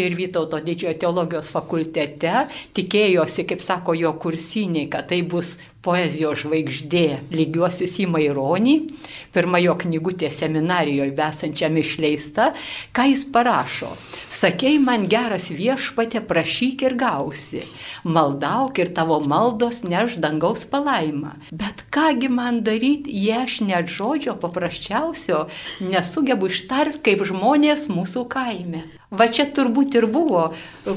ir 0.00 0.14
Vytauto 0.16 0.56
didžiojo 0.64 0.94
teologijos 1.02 1.50
fakultete, 1.52 2.46
tikėjosi, 2.72 3.44
kaip 3.50 3.60
sako 3.60 3.92
jo 3.98 4.14
kursiniai, 4.22 4.86
kad 4.88 5.10
tai 5.10 5.20
bus 5.28 5.58
poezijos 5.82 6.44
žvaigždė 6.44 7.06
lygiuosis 7.34 7.96
į 8.02 8.06
Maironį, 8.12 8.74
pirma 9.34 9.60
jo 9.62 9.74
knygutė 9.80 10.30
seminarijoje 10.34 11.12
besančiam 11.16 11.76
išleista, 11.80 12.52
ką 12.94 13.08
jis 13.10 13.24
parašo. 13.34 13.90
Sakei 14.32 14.78
man 14.82 15.08
geras 15.10 15.50
viešpatė, 15.52 16.22
prašyk 16.28 16.86
ir 16.86 16.96
gausi, 17.00 17.64
maldauk 18.04 18.78
ir 18.82 18.92
tavo 18.96 19.18
maldos 19.20 19.82
neš 19.86 20.18
dangaus 20.22 20.64
palaimą. 20.70 21.34
Bet 21.50 21.84
kągi 21.94 22.30
man 22.32 22.62
daryti, 22.66 23.12
jei 23.26 23.42
aš 23.42 23.60
net 23.66 23.90
žodžio 23.92 24.36
paprasčiausio 24.42 25.46
nesugebu 25.82 26.52
ištart 26.52 27.02
kaip 27.04 27.26
žmonės 27.28 27.88
mūsų 27.92 28.28
kaime. 28.32 28.86
Va 29.12 29.26
čia 29.28 29.44
turbūt 29.52 29.98
ir 29.98 30.06
buvo 30.08 30.52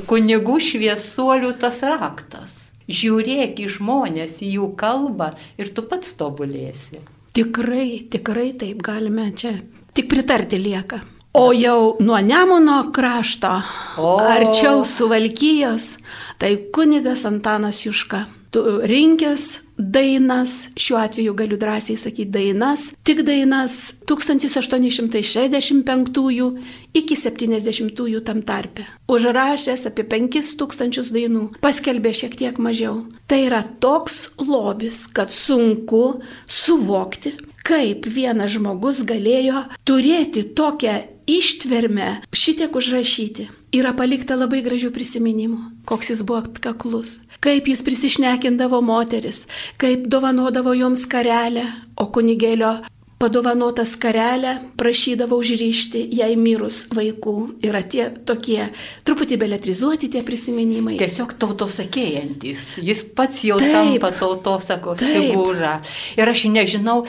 kunigų 0.07 0.61
šviesuolių 0.69 1.51
tas 1.59 1.81
raktas 1.83 2.64
žiūrėk 2.89 3.59
į 3.65 3.69
žmonės, 3.77 4.39
į 4.41 4.55
jų 4.59 4.69
kalbą 4.79 5.31
ir 5.57 5.73
tu 5.75 5.85
pats 5.89 6.15
tobulėsi. 6.19 7.01
Tikrai, 7.35 8.05
tikrai 8.11 8.53
taip 8.55 8.79
galime 8.85 9.31
čia. 9.35 9.57
Tik 9.95 10.07
pritarti 10.11 10.59
lieka. 10.59 11.01
O 11.35 11.51
jau 11.51 11.97
nuo 11.99 12.19
Nemuno 12.23 12.77
krašto, 12.95 13.57
o. 13.99 14.11
arčiau 14.23 14.85
Suvalkyjos, 14.87 15.97
tai 16.39 16.55
kunigas 16.71 17.25
Antanas 17.27 17.81
Juška. 17.83 18.21
Rinkęs 18.63 19.59
dainas, 19.77 20.69
šiuo 20.79 20.99
atveju 20.99 21.33
galiu 21.35 21.57
drąsiai 21.59 21.97
sakyti 21.99 22.31
dainas, 22.31 22.93
tik 23.03 23.23
dainas 23.27 23.93
1865 24.07 26.61
iki 26.93 27.15
70 27.15 28.21
tam 28.25 28.41
tarpe. 28.41 28.83
Užrašęs 29.07 29.85
apie 29.89 30.03
5000 30.03 31.11
dainų, 31.15 31.49
paskelbė 31.61 32.13
šiek 32.15 32.35
tiek 32.39 32.57
mažiau. 32.59 33.03
Tai 33.27 33.45
yra 33.47 33.63
toks 33.79 34.29
lobis, 34.39 35.07
kad 35.11 35.31
sunku 35.31 36.21
suvokti, 36.47 37.31
kaip 37.65 38.05
vienas 38.05 38.51
žmogus 38.55 39.03
galėjo 39.03 39.63
turėti 39.83 40.43
tokią 40.55 41.14
ištvermę 41.27 42.21
šitiek 42.33 42.75
užrašyti. 42.75 43.47
Yra 43.75 43.91
palikta 43.97 44.37
labai 44.39 44.61
gražių 44.63 44.91
prisiminimų, 44.95 45.59
koks 45.89 46.13
jis 46.13 46.23
buvo 46.23 46.39
atkaklus, 46.45 47.19
kaip 47.43 47.67
jis 47.67 47.83
prisišnekindavo 47.83 48.79
moteris, 48.85 49.45
kaip 49.81 50.07
dovanodavo 50.07 50.75
joms 50.77 51.03
karelę, 51.11 51.65
o 51.99 52.07
kunigėlio 52.07 52.77
padovanotą 53.19 53.85
skarelę 53.87 54.59
prašydavo 54.77 55.37
užryšti 55.39 56.01
jai 56.17 56.35
mirus 56.37 56.85
vaikų. 56.93 57.35
Yra 57.63 57.81
tie 57.81 58.09
tokie 58.27 58.69
truputį 59.07 59.39
beletrizuoti 59.41 60.11
tie 60.13 60.21
prisiminimai. 60.23 60.97
Tiesiog 60.99 61.33
tautosakėjantis. 61.39 62.75
Jis 62.83 63.03
pats 63.15 63.43
jau 63.47 63.57
taip, 63.61 63.71
tampa 63.73 64.11
tautosakos 64.19 65.03
figūra. 65.03 65.79
Ir 66.19 66.31
aš 66.31 66.47
nežinau, 66.51 67.05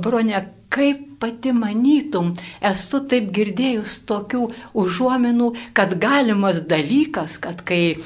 bronė, 0.00 0.46
kaip 0.74 1.13
pati 1.24 1.54
manytum, 1.56 2.34
esu 2.60 3.00
taip 3.08 3.30
girdėjus 3.32 4.02
tokių 4.08 4.42
užuominų, 4.76 5.46
kad 5.76 5.94
galimas 5.96 6.60
dalykas, 6.68 7.38
kad 7.40 7.62
kai 7.64 7.96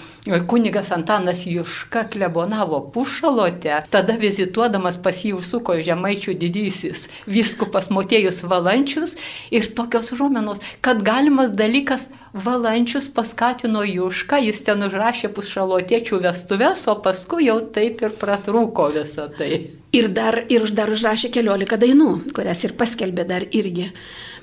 kunigas 0.47 0.93
Antanas 0.95 1.43
Juška 1.47 2.05
klebonavo 2.13 2.79
pušalote, 2.95 3.81
tada 3.91 4.15
vizituodamas 4.21 5.01
pas 5.03 5.19
jį 5.25 5.33
užsuko 5.41 5.75
žemaičių 5.83 6.37
didysis 6.39 7.09
viskupas 7.27 7.91
Motėjus 7.91 8.45
Valančius 8.47 9.17
ir 9.51 9.67
tokios 9.75 10.13
užuomenos, 10.15 10.63
kad 10.81 11.03
galimas 11.03 11.51
dalykas 11.59 12.07
Valančius 12.33 13.11
paskatino 13.19 13.83
Jušką, 13.83 14.39
jis 14.47 14.63
ten 14.63 14.87
užrašė 14.87 15.33
pušalotiečių 15.35 16.23
vestuves, 16.29 16.87
o 16.87 16.95
paskui 17.03 17.51
jau 17.51 17.59
taip 17.75 18.07
ir 18.07 18.15
pratrūko 18.23 18.93
visą 18.95 19.27
tai. 19.35 19.78
Ir 19.97 20.11
dar, 20.13 20.43
ir 20.53 20.67
dar 20.77 20.91
užrašė 20.93 21.31
keliolika 21.33 21.79
dainų, 21.81 22.33
kurias 22.37 22.61
ir 22.67 22.75
paskelbė 22.77 23.25
dar 23.29 23.47
irgi. 23.57 23.89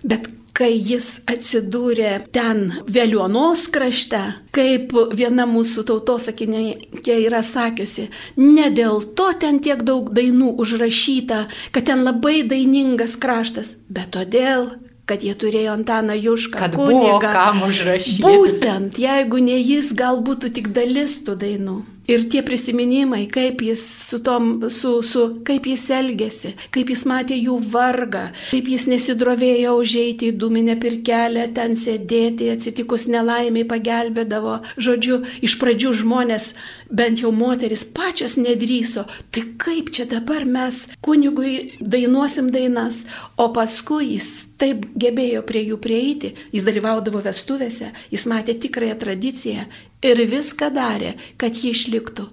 Bet 0.05 0.25
kai 0.55 0.71
jis 0.73 1.19
atsidūrė 1.29 2.11
ten 2.33 2.63
Vėliuonos 2.87 3.65
krašte, 3.73 4.21
kaip 4.55 4.93
viena 5.17 5.45
mūsų 5.49 5.83
tautosakininkė 5.89 7.17
yra 7.25 7.43
sakiusi, 7.45 8.07
ne 8.39 8.69
dėl 8.73 9.03
to 9.17 9.27
ten 9.41 9.59
tiek 9.63 9.83
daug 9.85 10.09
dainų 10.15 10.55
užrašyta, 10.63 11.45
kad 11.75 11.89
ten 11.91 12.05
labai 12.07 12.39
dainingas 12.47 13.17
kraštas, 13.21 13.75
bet 13.89 14.13
todėl, 14.15 14.71
kad 15.05 15.25
jie 15.25 15.35
turėjo 15.37 15.75
Antaną 15.75 16.15
Jušką. 16.17 16.59
Kad 16.59 16.77
kunigą. 16.77 17.19
buvo 17.19 17.19
kam 17.21 17.61
užrašyti. 17.67 18.23
Būtent, 18.23 18.97
jeigu 19.01 19.43
ne 19.43 19.59
jis, 19.59 19.91
gal 19.93 20.23
būtų 20.25 20.53
tik 20.55 20.71
dalis 20.73 21.19
tų 21.27 21.37
dainų. 21.43 21.81
Ir 22.05 22.27
tie 22.29 22.43
prisiminimai, 22.45 23.23
kaip 23.33 23.63
jis 23.65 23.81
su 24.05 24.19
tom, 24.21 24.67
su, 24.69 24.99
su, 25.01 25.23
kaip 25.47 25.65
jis 25.65 25.87
elgėsi, 25.95 26.51
kaip 26.75 26.91
jis 26.93 27.01
matė 27.09 27.37
jų 27.39 27.55
vargą, 27.73 28.27
kaip 28.51 28.69
jis 28.69 28.85
nesidrovėjo 28.91 29.73
užeiti 29.81 30.29
į 30.29 30.35
dūminę 30.37 30.75
pirkelę, 30.83 31.47
ten 31.57 31.73
sėdėti, 31.73 32.51
atsitikus 32.53 33.07
nelaimiai 33.09 33.65
pagelbėdavo. 33.69 34.59
Žodžiu, 34.77 35.23
iš 35.41 35.57
pradžių 35.61 35.95
žmonės, 36.03 36.51
bent 36.93 37.23
jau 37.23 37.31
moteris 37.33 37.87
pačios 37.97 38.37
nedryso, 38.37 39.07
tai 39.33 39.47
kaip 39.57 39.89
čia 39.89 40.05
dabar 40.09 40.45
mes 40.45 40.83
kunigui 41.01 41.73
dainuosim 41.81 42.53
dainas, 42.53 43.01
o 43.41 43.49
paskui 43.55 44.13
jis 44.13 44.29
taip 44.61 44.85
gebėjo 44.93 45.41
prie 45.47 45.65
jų 45.71 45.81
prieiti, 45.81 46.35
jis 46.53 46.69
dalyvaudavo 46.69 47.25
vestuvėse, 47.25 47.89
jis 48.13 48.29
matė 48.29 48.55
tikrąją 48.61 49.01
tradiciją 49.01 49.65
ir 50.03 50.21
viską 50.29 50.69
darė, 50.75 51.15
kad 51.39 51.55
ji 51.55 51.71
išliktų. 51.75 52.27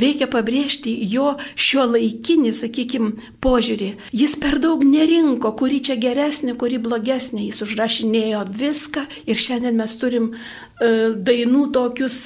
Reikia 0.00 0.28
pabrėžti 0.30 0.92
jo 1.08 1.34
šio 1.56 1.86
laikinį, 1.88 2.52
sakykime, 2.56 3.30
požiūrį. 3.44 3.90
Jis 4.16 4.36
per 4.40 4.58
daug 4.62 4.84
nerinko, 4.84 5.54
kuri 5.58 5.80
čia 5.84 5.96
geresnė, 6.00 6.56
kuri 6.60 6.80
blogesnė, 6.82 7.46
jis 7.48 7.62
užrašinėjo 7.66 8.44
viską 8.60 9.04
ir 9.30 9.40
šiandien 9.40 9.78
mes 9.78 9.96
turim 10.00 10.32
e, 10.34 11.14
dainų 11.14 11.68
tokius 11.74 12.18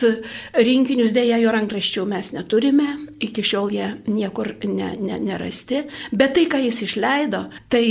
rinkinius, 0.57 1.15
dėja 1.17 1.41
jo 1.43 1.53
rankraščių 1.55 2.07
mes 2.09 2.33
neturime, 2.37 2.89
iki 3.23 3.45
šiol 3.45 3.75
jie 3.75 3.91
niekur 4.09 4.55
ne, 4.65 4.95
ne, 4.99 5.21
nerasti, 5.23 5.85
bet 6.13 6.37
tai, 6.39 6.49
ką 6.51 6.63
jis 6.65 6.83
išleido, 6.89 7.47
tai 7.73 7.85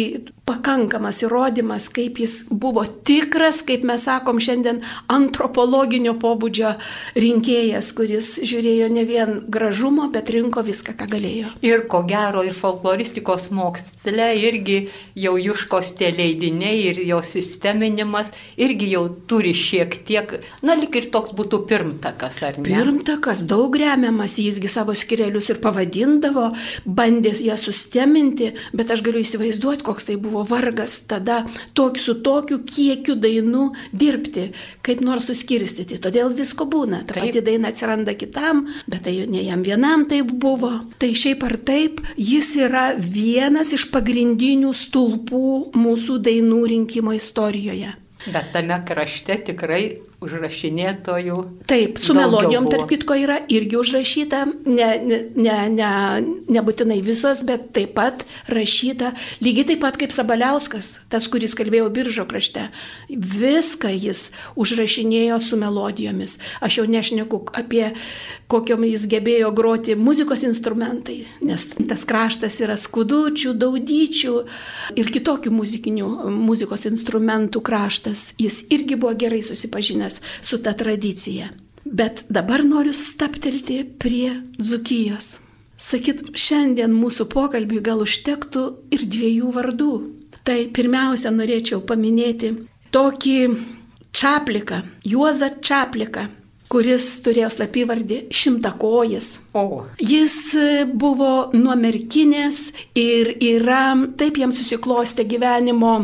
pakankamas 0.47 1.21
įrodymas, 1.25 1.89
kaip 1.93 2.21
jis 2.23 2.39
buvo 2.49 2.85
tikras, 3.07 3.61
kaip 3.67 3.83
mes 3.87 4.05
sakom 4.07 4.39
šiandien, 4.43 4.79
antropologinio 5.11 6.15
pobūdžio 6.21 6.76
rinkėjas, 7.17 7.91
kuris 7.97 8.33
žiūrėjo 8.43 8.89
ne 8.93 9.03
vien 9.07 9.33
gražumo, 9.47 10.09
bet 10.13 10.31
rinko 10.33 10.63
viską, 10.65 10.95
ką 10.97 11.09
galėjo. 11.11 11.53
Ir 11.65 11.85
ko 11.91 12.03
gero, 12.07 12.43
ir 12.45 12.55
folkloristikos 12.57 13.49
moksle 13.55 14.29
irgi 14.37 14.77
jau 15.17 15.35
juškos 15.41 15.93
tie 15.99 16.11
leidiniai 16.15 16.77
ir 16.91 17.01
jo 17.07 17.21
sisteminimas 17.25 18.31
irgi 18.59 18.91
jau 18.93 19.05
turi 19.29 19.53
šiek 19.57 19.99
tiek, 20.07 20.37
na, 20.65 20.75
lik 20.77 20.95
ir 20.99 21.09
toks 21.13 21.33
būtų 21.37 21.63
pirmtakas, 21.69 22.41
ar 22.45 22.59
ne? 22.59 22.67
Pirmtakas, 22.67 23.43
daug 23.49 23.75
remiamas, 23.77 24.37
jisgi 24.41 24.69
savo 24.71 24.95
skirelius 24.97 25.49
ir 25.53 25.61
pavadindavo, 25.63 26.49
bandė 26.85 27.33
ją 27.47 27.57
susteminti, 27.59 28.53
bet 28.77 28.93
aš 28.93 29.03
galiu 29.05 29.21
įsivaizduoti, 29.23 29.85
koks 29.87 30.09
tai 30.09 30.17
buvo 30.21 30.43
vargas 30.47 30.99
tada 31.09 31.43
tok, 31.77 31.99
su 32.01 32.17
tokiu 32.23 32.59
kiekiu 32.67 33.17
dainų 33.19 33.71
dirbti, 33.93 34.49
kaip 34.85 35.03
nors 35.05 35.27
suskirstyti. 35.29 35.99
Todėl 36.03 36.31
visko 36.37 36.66
būna. 36.69 37.03
Ta 37.07 37.17
taip. 37.17 37.27
pati 37.27 37.43
daina 37.45 37.71
atsiranda 37.73 38.15
kitam, 38.17 38.65
bet 38.87 39.05
tai 39.07 39.15
ne 39.29 39.43
jam 39.45 39.63
vienam 39.65 40.05
taip 40.09 40.31
buvo. 40.31 40.73
Tai 40.99 41.11
šiaip 41.23 41.45
ar 41.47 41.57
taip, 41.67 42.01
jis 42.17 42.53
yra 42.67 42.89
vienas 42.97 43.73
iš 43.77 43.89
pagrindinių 43.93 44.73
stulpų 44.75 45.47
mūsų 45.77 46.19
dainų 46.27 46.61
rinkimo 46.73 47.15
istorijoje. 47.17 47.93
Bet 48.27 48.51
tame 48.51 48.81
krašte 48.87 49.37
tikrai 49.51 49.83
užrašinėtojų. 50.23 51.35
Taip, 51.69 51.99
su 52.01 52.15
melodijom, 52.17 52.65
tarp 52.71 52.87
kitko, 52.89 53.13
yra 53.21 53.37
irgi 53.53 53.77
užrašyta, 53.77 54.39
ne, 54.65 54.87
ne, 55.05 55.19
ne, 55.37 55.57
ne, 55.69 55.91
nebūtinai 56.49 56.97
visos, 57.05 57.43
bet 57.45 57.69
taip 57.75 57.93
pat 57.97 58.23
rašyta, 58.49 59.11
lygiai 59.45 59.67
taip 59.73 59.83
pat 59.85 59.99
kaip 60.01 60.15
Sabaliauskas, 60.15 60.95
tas, 61.13 61.27
kuris 61.29 61.53
kalbėjo 61.57 61.91
biržo 61.93 62.25
krašte. 62.29 62.65
Viską 63.13 63.91
jis 63.93 64.31
užrašinėjo 64.57 65.37
su 65.43 65.59
melodijomis. 65.61 66.39
Aš 66.65 66.81
jau 66.81 66.87
nešneku 66.89 67.43
apie 67.53 67.91
kokiom 68.49 68.87
jis 68.87 69.05
gebėjo 69.11 69.51
groti 69.53 69.93
muzikos 69.99 70.47
instrumentai, 70.47 71.19
nes 71.45 71.67
tas 71.77 72.07
kraštas 72.09 72.57
yra 72.63 72.77
skudučių, 72.79 73.53
daudyčių 73.59 74.35
ir 74.97 75.13
kitokių 75.13 75.53
muzikinių 75.53 76.09
muzikos 76.33 76.87
instrumentų 76.89 77.61
kraštas. 77.61 78.31
Jis 78.41 78.63
irgi 78.73 78.97
buvo 78.97 79.13
gerai 79.19 79.43
susipažinęs 79.45 80.06
susipažinęs 80.07 80.21
su 80.41 80.57
ta 80.57 80.73
tradicija. 80.73 81.49
Bet 81.85 82.25
dabar 82.29 82.65
noriu 82.65 82.93
staptelti 82.93 83.85
prie 83.99 84.41
Dzukijos. 84.59 85.39
Sakyt, 85.77 86.23
šiandien 86.33 86.91
mūsų 86.91 87.27
pokalbiui 87.29 87.81
gal 87.81 88.01
užtektų 88.01 88.63
ir 88.91 89.05
dviejų 89.05 89.51
vardų. 89.53 89.93
Tai 90.43 90.57
pirmiausia 90.73 91.31
norėčiau 91.31 91.81
paminėti 91.85 92.55
tokį 92.91 93.37
Čapliką, 94.11 94.81
Juozą 95.05 95.51
Čapliką, 95.61 96.27
kuris 96.67 97.21
turėjo 97.21 97.51
slapyvardį 97.53 98.27
Šimtakojas. 98.33 99.39
O. 99.53 99.85
Jis 99.99 100.55
buvo 100.93 101.51
nuo 101.53 101.75
merkinės 101.77 102.71
ir 102.95 103.35
yra, 103.37 103.93
taip 104.17 104.39
jam 104.41 104.51
susiklostė 104.51 105.27
gyvenimo 105.29 105.99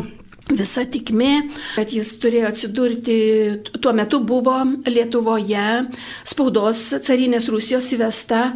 visa 0.52 0.84
tikmė, 0.90 1.50
kad 1.78 1.94
jis 1.94 2.10
turėjo 2.22 2.50
atsidurti, 2.52 3.18
tuo 3.80 3.94
metu 3.96 4.20
buvo 4.24 4.58
Lietuvoje 4.88 5.68
spaudos 6.28 6.90
carinės 7.06 7.48
Rusijos 7.52 7.92
įvesta 7.96 8.50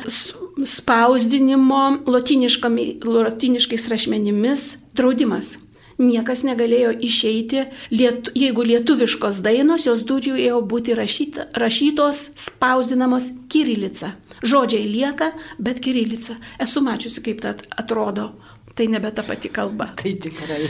spausdinimo 0.68 1.84
latiniškais 2.10 3.88
rašmenimis 3.94 4.68
draudimas. 4.98 5.58
Niekas 5.98 6.44
negalėjo 6.46 6.92
išeiti, 7.02 7.64
liet, 7.90 8.30
jeigu 8.38 8.62
lietuviškos 8.70 9.40
dainos, 9.42 9.88
jos 9.88 10.04
turėjo 10.06 10.60
būti 10.62 10.94
rašyta, 10.94 11.48
rašytos, 11.58 12.20
spausdinamos 12.38 13.32
kirilica. 13.50 14.12
Žodžiai 14.46 14.86
lieka, 14.86 15.32
bet 15.58 15.82
kirilica. 15.82 16.38
Esu 16.62 16.86
mačiusi, 16.86 17.24
kaip 17.26 17.42
tai 17.42 17.56
atrodo 17.82 18.30
tai 18.78 18.86
nebe 18.92 19.10
ta 19.12 19.24
pati 19.26 19.50
kalba. 19.50 19.88
Tai 20.00 20.14
tikrai. 20.24 20.68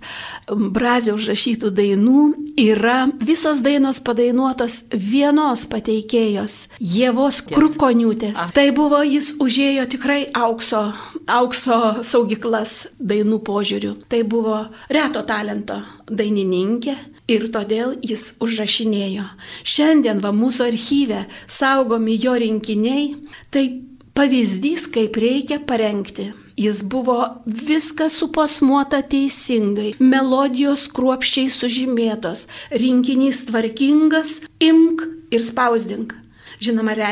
Brazio 0.49 1.19
užrašytų 1.19 1.69
dainų 1.77 2.21
yra 2.63 3.05
visos 3.21 3.61
dainos 3.61 4.01
padainuotos 4.01 4.87
vienos 4.89 5.67
pateikėjos- 5.69 6.55
Jėvos 6.97 7.43
Krukoniūtės. 7.51 8.39
Ah. 8.41 8.51
Tai 8.57 8.71
buvo, 8.73 9.03
jis 9.05 9.35
užėjo 9.37 9.85
tikrai 9.85 10.33
aukso, 10.33 10.95
aukso 11.29 12.01
saugiklas 12.03 12.89
dainų 12.99 13.43
požiūrių. 13.45 14.09
Tai 14.09 14.23
buvo 14.25 14.67
reto 14.89 15.23
talento 15.23 15.83
dainininkė. 16.09 16.97
Ir 17.29 17.49
todėl 17.53 17.99
jis 18.03 18.35
užrašinėjo. 18.41 19.25
Šiandien 19.63 20.21
va 20.21 20.33
mūsų 20.33 20.73
archyve 20.73 21.27
saugomi 21.47 22.19
jo 22.19 22.33
rinkiniai, 22.33 23.15
tai 23.51 23.81
pavyzdys, 24.15 24.89
kaip 24.91 25.17
reikia 25.17 25.61
parengti 25.61 26.33
Jis 26.63 26.83
buvo 26.87 27.19
viskas 27.47 28.15
suposmuota 28.21 29.01
teisingai, 29.03 29.95
melodijos 29.99 30.85
kruopščiai 30.95 31.51
sužymėtos, 31.51 32.45
rinkinys 32.83 33.47
tvarkingas, 33.49 34.37
imk 34.63 35.03
ir 35.35 35.43
spausdink. 35.43 36.15
Žinoma, 36.63 36.95
re, 36.95 37.09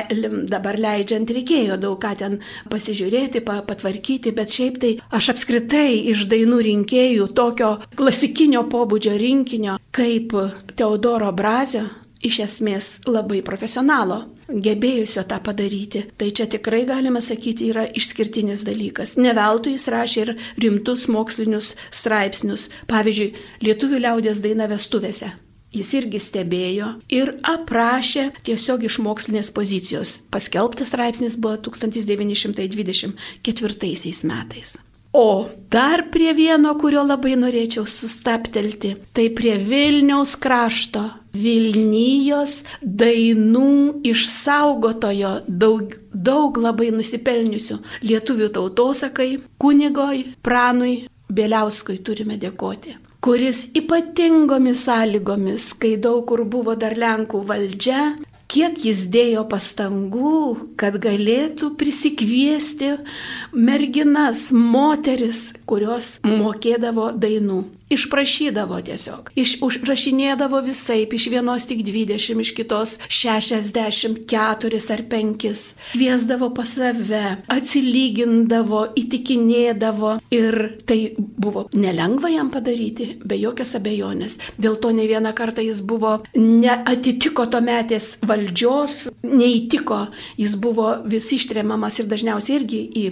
dabar 0.47 0.79
leidžiant 0.79 1.31
reikėjo 1.35 1.81
daug 1.83 1.99
ką 1.99 2.13
ten 2.21 2.37
pasižiūrėti, 2.71 3.43
pa, 3.43 3.59
patvarkyti, 3.67 4.31
bet 4.37 4.55
šiaip 4.55 4.79
tai 4.85 4.93
aš 5.19 5.33
apskritai 5.35 6.05
iš 6.13 6.29
dainų 6.31 6.61
rinkėjų 6.69 7.27
tokio 7.35 7.73
klasikinio 7.99 8.69
pobūdžio 8.71 9.17
rinkinio 9.19 9.79
kaip 9.91 10.37
Teodoro 10.79 11.33
Brazio 11.35 11.89
iš 12.23 12.45
esmės 12.47 12.93
labai 13.09 13.41
profesionalo 13.43 14.27
gebėjusio 14.51 15.25
tą 15.31 15.39
padaryti. 15.45 16.05
Tai 16.19 16.31
čia 16.35 16.47
tikrai 16.51 16.85
galima 16.89 17.21
sakyti 17.25 17.71
yra 17.71 17.85
išskirtinis 17.87 18.65
dalykas. 18.67 19.17
Ne 19.21 19.33
veltui 19.37 19.73
jis 19.77 19.87
rašė 19.93 20.19
ir 20.25 20.35
rimtus 20.65 21.07
mokslinius 21.13 21.77
straipsnius. 21.95 22.69
Pavyzdžiui, 22.91 23.35
Lietuvių 23.67 23.99
liaudės 24.07 24.43
daina 24.45 24.67
vestuvėse. 24.71 25.31
Jis 25.71 25.93
irgi 25.95 26.19
stebėjo 26.19 26.89
ir 27.15 27.39
aprašė 27.47 28.33
tiesiog 28.43 28.85
iš 28.89 28.99
mokslinės 29.07 29.55
pozicijos. 29.55 30.19
Paskelbtas 30.35 30.91
straipsnis 30.91 31.39
buvo 31.39 31.57
1924 31.71 33.15
metais. 34.27 34.90
O 35.13 35.47
dar 35.69 36.05
prie 36.11 36.31
vieno, 36.39 36.77
kurio 36.79 37.03
labai 37.03 37.33
norėčiau 37.35 37.83
sustaptelti, 37.83 38.93
tai 39.13 39.27
prie 39.35 39.57
Vilniaus 39.59 40.37
krašto, 40.39 41.03
Vilnijos 41.35 42.61
dainų 42.83 44.03
išsaugotojo 44.07 45.35
daug, 45.47 45.99
daug 46.15 46.63
labai 46.63 46.93
nusipelniusių 46.95 47.81
lietuvių 48.07 48.51
tautosakai, 48.55 49.31
kunigoj, 49.59 50.27
pranui, 50.47 50.97
Bieliauskui 51.31 52.01
turime 52.03 52.35
dėkoti 52.43 52.97
kuris 53.21 53.67
ypatingomis 53.77 54.87
sąlygomis, 54.87 55.75
kai 55.81 55.97
daug 56.01 56.25
kur 56.29 56.41
buvo 56.49 56.73
dar 56.81 56.97
Lenkų 56.97 57.43
valdžia, 57.51 58.05
kiek 58.51 58.81
jis 58.85 59.05
dėjo 59.13 59.45
pastangų, 59.51 60.75
kad 60.81 60.99
galėtų 61.03 61.73
prisikviesti 61.79 62.97
merginas, 63.55 64.49
moteris, 64.51 65.51
kurios 65.71 66.17
mokėdavo 66.27 67.13
dainų. 67.21 67.63
Išprašydavo 67.91 68.77
tiesiog. 68.87 69.33
Iš, 69.35 69.57
užrašinėdavo 69.67 70.61
visai, 70.63 71.01
iš 71.11 71.25
vienos 71.33 71.67
tik 71.67 71.83
20, 71.87 72.39
iš 72.45 72.53
kitos 72.55 72.93
64 73.11 74.81
ar 74.95 75.03
5. 75.11 75.47
Kviesdavo 75.91 76.53
pas 76.55 76.71
save, 76.79 77.25
atsilygindavo, 77.51 78.85
įtikinėdavo. 79.01 80.13
Ir 80.31 80.59
tai 80.87 81.01
buvo 81.19 81.67
nelengva 81.75 82.31
jam 82.31 82.53
padaryti, 82.55 83.17
be 83.27 83.41
jokios 83.41 83.75
abejonės. 83.79 84.39
Dėl 84.61 84.79
to 84.79 84.95
ne 84.95 85.09
vieną 85.11 85.35
kartą 85.35 85.65
jis 85.67 85.83
buvo, 85.83 86.21
neatitiko 86.39 87.49
to 87.51 87.59
metės 87.65 88.13
valdžios, 88.23 89.09
neįtiko, 89.27 90.05
jis 90.39 90.55
buvo 90.63 90.93
vis 91.11 91.27
ištremamas 91.35 91.99
ir 91.99 92.11
dažniausiai 92.11 92.61
irgi 92.61 92.85
į, 93.03 93.07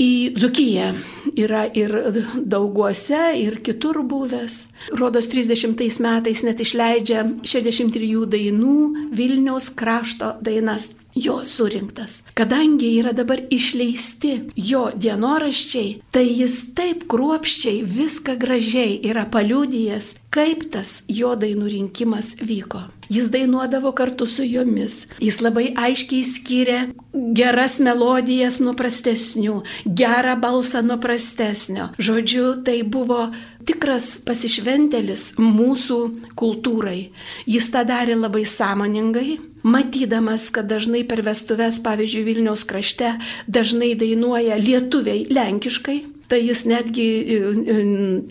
į 0.00 0.36
Dzukiją. 0.36 0.90
Yra 1.36 1.64
ir 1.76 1.92
dauguose, 2.36 3.22
ir 3.40 3.60
kitur 3.64 4.02
buvęs. 4.04 4.66
Rodos 4.96 5.28
30 5.32 6.00
metais 6.04 6.44
net 6.46 6.60
išleidžia 6.60 7.24
63 7.44 8.26
dainų 8.36 8.76
Vilniaus 9.16 9.70
krašto 9.76 10.36
dainas 10.44 10.92
jo 11.16 11.40
surinktas. 11.44 12.22
Kadangi 12.34 12.92
yra 13.00 13.12
dabar 13.16 13.40
išleisti 13.50 14.34
jo 14.56 14.86
dienoraščiai, 14.94 16.02
tai 16.12 16.26
jis 16.28 16.60
taip 16.76 17.06
kruopščiai 17.10 17.80
viską 17.96 18.36
gražiai 18.40 19.00
yra 19.08 19.24
paliūdijęs, 19.32 20.12
kaip 20.36 20.68
tas 20.72 21.00
jo 21.08 21.32
dainų 21.40 21.72
rinkimas 21.72 22.36
vyko. 22.44 22.84
Jis 23.08 23.30
dainuodavo 23.30 23.92
kartu 23.96 24.26
su 24.26 24.44
jomis. 24.44 25.06
Jis 25.22 25.38
labai 25.40 25.70
aiškiai 25.78 26.24
skiria 26.26 26.80
geras 27.14 27.78
melodijas 27.80 28.58
nuo 28.60 28.74
prastesnių, 28.76 29.60
gerą 29.86 30.34
balsą 30.42 30.82
nuo 30.84 30.98
prastesnio. 31.00 31.92
Žodžiu, 32.02 32.64
tai 32.66 32.80
buvo 32.82 33.28
tikras 33.66 34.16
pasišventelis 34.26 35.32
mūsų 35.40 36.00
kultūrai. 36.38 37.12
Jis 37.46 37.70
tą 37.72 37.86
darė 37.88 38.18
labai 38.18 38.44
sąmoningai, 38.46 39.38
matydamas, 39.66 40.48
kad 40.54 40.68
dažnai 40.70 41.02
per 41.08 41.22
vestuves, 41.26 41.80
pavyzdžiui, 41.84 42.26
Vilniaus 42.26 42.64
krašte, 42.68 43.16
dažnai 43.50 43.94
dainuoja 43.98 44.58
lietuviai 44.62 45.26
lenkiškai. 45.30 45.98
Tai 46.26 46.40
jis 46.42 46.64
netgi 46.66 47.06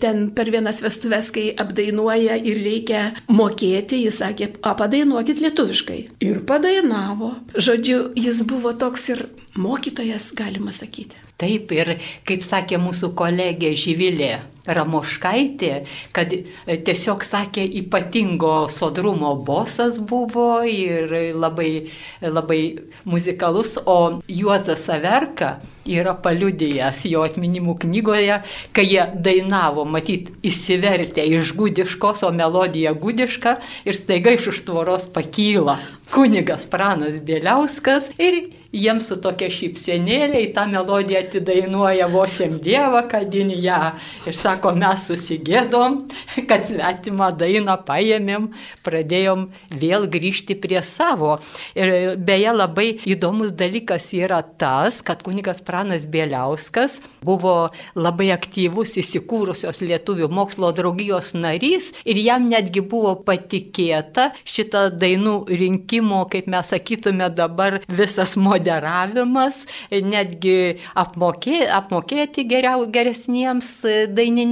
ten 0.00 0.26
per 0.36 0.50
vienas 0.52 0.82
vestuves, 0.84 1.30
kai 1.32 1.46
apdainuoja 1.56 2.36
ir 2.44 2.60
reikia 2.60 3.02
mokėti, 3.32 4.02
jis 4.04 4.18
sakė, 4.20 4.50
o 4.60 4.74
padainuokit 4.76 5.40
lietuviškai. 5.40 6.00
Ir 6.26 6.42
padainavo. 6.48 7.32
Žodžiu, 7.56 8.10
jis 8.20 8.42
buvo 8.48 8.74
toks 8.76 9.08
ir 9.14 9.24
mokytojas, 9.56 10.28
galima 10.36 10.76
sakyti. 10.76 11.22
Taip, 11.40 11.72
ir 11.72 11.96
kaip 12.28 12.44
sakė 12.44 12.80
mūsų 12.80 13.14
kolegė 13.16 13.72
Žyvilė 13.76 14.34
Ramoškaitė, 14.66 15.72
kad 16.16 16.32
tiesiog 16.66 17.24
sakė 17.26 17.64
ypatingo 17.82 18.66
sodrumo 18.72 19.34
bosas 19.46 19.98
buvo 19.98 20.62
ir 20.66 21.12
labai, 21.36 21.88
labai 22.22 22.60
muzikalus, 23.04 23.76
o 23.86 24.20
Juozas 24.28 24.86
Saverka 24.86 25.56
yra 25.86 26.16
paliudijęs 26.18 27.04
jo 27.10 27.22
atminimų 27.26 27.76
knygoje, 27.84 28.40
kai 28.74 28.86
jie 28.88 29.04
dainavo, 29.22 29.86
matyt, 29.88 30.32
įsivertę 30.46 31.24
iš 31.36 31.54
gudiškos, 31.58 32.24
o 32.26 32.32
melodija 32.34 32.94
gudiška 32.96 33.58
ir 33.86 33.98
staiga 33.98 34.34
iš 34.34 34.50
už 34.54 34.64
tvoros 34.66 35.06
pakyla 35.14 35.78
kunigas 36.12 36.66
Pranas 36.70 37.18
Bieliauskas 37.22 38.10
ir 38.18 38.50
jiems 38.76 39.08
su 39.08 39.16
tokia 39.22 39.48
šypsenėlė 39.52 40.42
į 40.44 40.50
tą 40.56 40.66
melodiją 40.70 41.22
atidainuoja 41.24 42.08
vosiam 42.12 42.58
Dievą, 42.62 43.02
kad 43.10 43.32
jin 43.34 43.50
ją. 43.50 43.94
Ir 44.26 44.36
sako, 44.36 44.55
mes 44.76 45.06
susigėdom, 45.08 45.98
kad 46.50 46.66
svetimą 46.68 47.30
dainą 47.38 47.76
paėmėm, 47.86 48.50
pradėjom 48.86 49.48
vėl 49.70 50.06
grįžti 50.10 50.56
prie 50.58 50.82
savo. 50.82 51.38
Ir 51.74 52.16
beje, 52.16 52.52
labai 52.52 52.88
įdomus 53.06 53.52
dalykas 53.56 54.12
yra 54.16 54.42
tas, 54.42 55.02
kad 55.02 55.22
kunigas 55.26 55.62
Pranas 55.64 56.06
Bieliauskas 56.06 57.00
buvo 57.24 57.70
labai 57.94 58.30
aktyvus 58.34 58.96
įsikūrusios 59.00 59.80
lietuvių 59.82 60.28
mokslo 60.32 60.72
draugijos 60.76 61.32
narys 61.34 61.92
ir 62.04 62.20
jam 62.20 62.48
netgi 62.50 62.82
buvo 62.86 63.14
patikėta 63.26 64.30
šitą 64.46 64.88
dainų 64.94 65.36
rinkimo, 65.50 66.24
kaip 66.30 66.48
mes 66.50 66.72
sakytume 66.72 67.28
dabar, 67.34 67.80
visas 67.88 68.36
moderavimas, 68.38 69.62
netgi 69.90 70.78
apmokė, 70.98 71.64
apmokėti 71.78 72.46
geriau, 72.48 72.86
geresniems 72.92 73.72
dainininkams. 73.84 74.45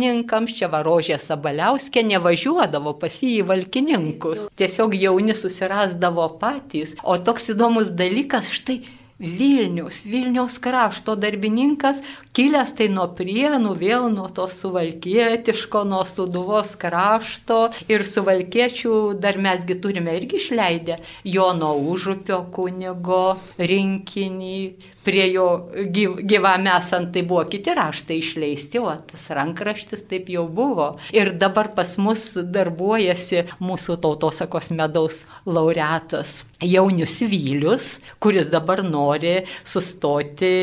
Čia 0.55 0.69
varožė 0.73 1.19
Sabaliauskė 1.23 2.03
nevažiuodavo 2.09 2.97
pas 3.01 3.23
jį 3.23 3.39
į 3.39 3.47
valkininkus. 3.53 4.49
Tiesiog 4.59 4.95
jauni 4.99 5.35
susirasdavo 5.39 6.29
patys. 6.43 6.95
O 7.03 7.17
toks 7.19 7.51
įdomus 7.55 7.91
dalykas, 7.95 8.51
štai 8.55 8.83
Vilnius, 9.19 10.03
Vilniaus 10.05 10.57
krašto 10.59 11.15
darbininkas, 11.15 12.01
kilęs 12.35 12.73
tai 12.75 12.89
nuo 12.91 13.07
prienų, 13.15 13.77
vėl 13.79 14.09
nuo 14.11 14.27
to 14.35 14.49
suvalkietiško, 14.51 15.85
nuo 15.87 16.03
suduvos 16.09 16.73
krašto 16.81 17.61
ir 17.87 18.03
suvalkiečių 18.11 18.97
dar 19.23 19.39
mesgi 19.39 19.79
turime 19.79 20.17
irgi 20.19 20.41
išleidę 20.43 20.99
Jono 21.31 21.77
Užupio 21.93 22.41
kunigo 22.51 23.37
rinkinį, 23.59 24.59
prie 25.05 25.27
jo 25.33 25.47
gyv, 25.95 26.19
gyvam 26.25 26.67
esant 26.75 27.13
tai 27.15 27.23
buvo 27.29 27.45
kiti 27.51 27.75
raštai 27.77 28.19
išleisti, 28.23 28.81
o 28.81 28.93
tas 29.11 29.29
rankraštis 29.37 30.07
taip 30.11 30.31
jau 30.33 30.47
buvo. 30.49 30.93
Ir 31.15 31.35
dabar 31.39 31.73
pas 31.77 31.97
mus 32.01 32.27
darbuojasi 32.35 33.45
mūsų 33.63 33.99
tautosakos 34.05 34.73
medaus 34.75 35.23
laureatas 35.47 36.43
Jaunius 36.65 37.19
Vylius, 37.29 37.89
kuris 38.23 38.49
dabar 38.53 38.83
nori 38.87 39.41
sustoti 39.65 40.55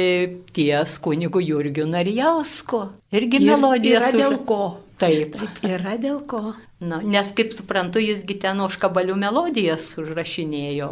ties 0.53 0.97
kunigu 1.03 1.41
Jurgiu 1.43 1.85
Narijausku. 1.89 2.85
Irgi 3.13 3.43
melodija. 3.45 3.99
Yra 4.01 4.11
dėl 4.15 4.39
ko. 4.47 4.63
Taip. 5.01 5.33
Taip, 5.33 5.63
yra 5.65 5.95
dėl 5.97 6.19
ko. 6.29 6.53
Na, 6.81 6.99
nes 7.01 7.31
kaip 7.37 7.53
suprantu, 7.55 8.01
jisgi 8.01 8.37
ten 8.41 8.61
užkabalių 8.61 9.17
melodijas 9.17 9.91
užrašinėjo 10.01 10.91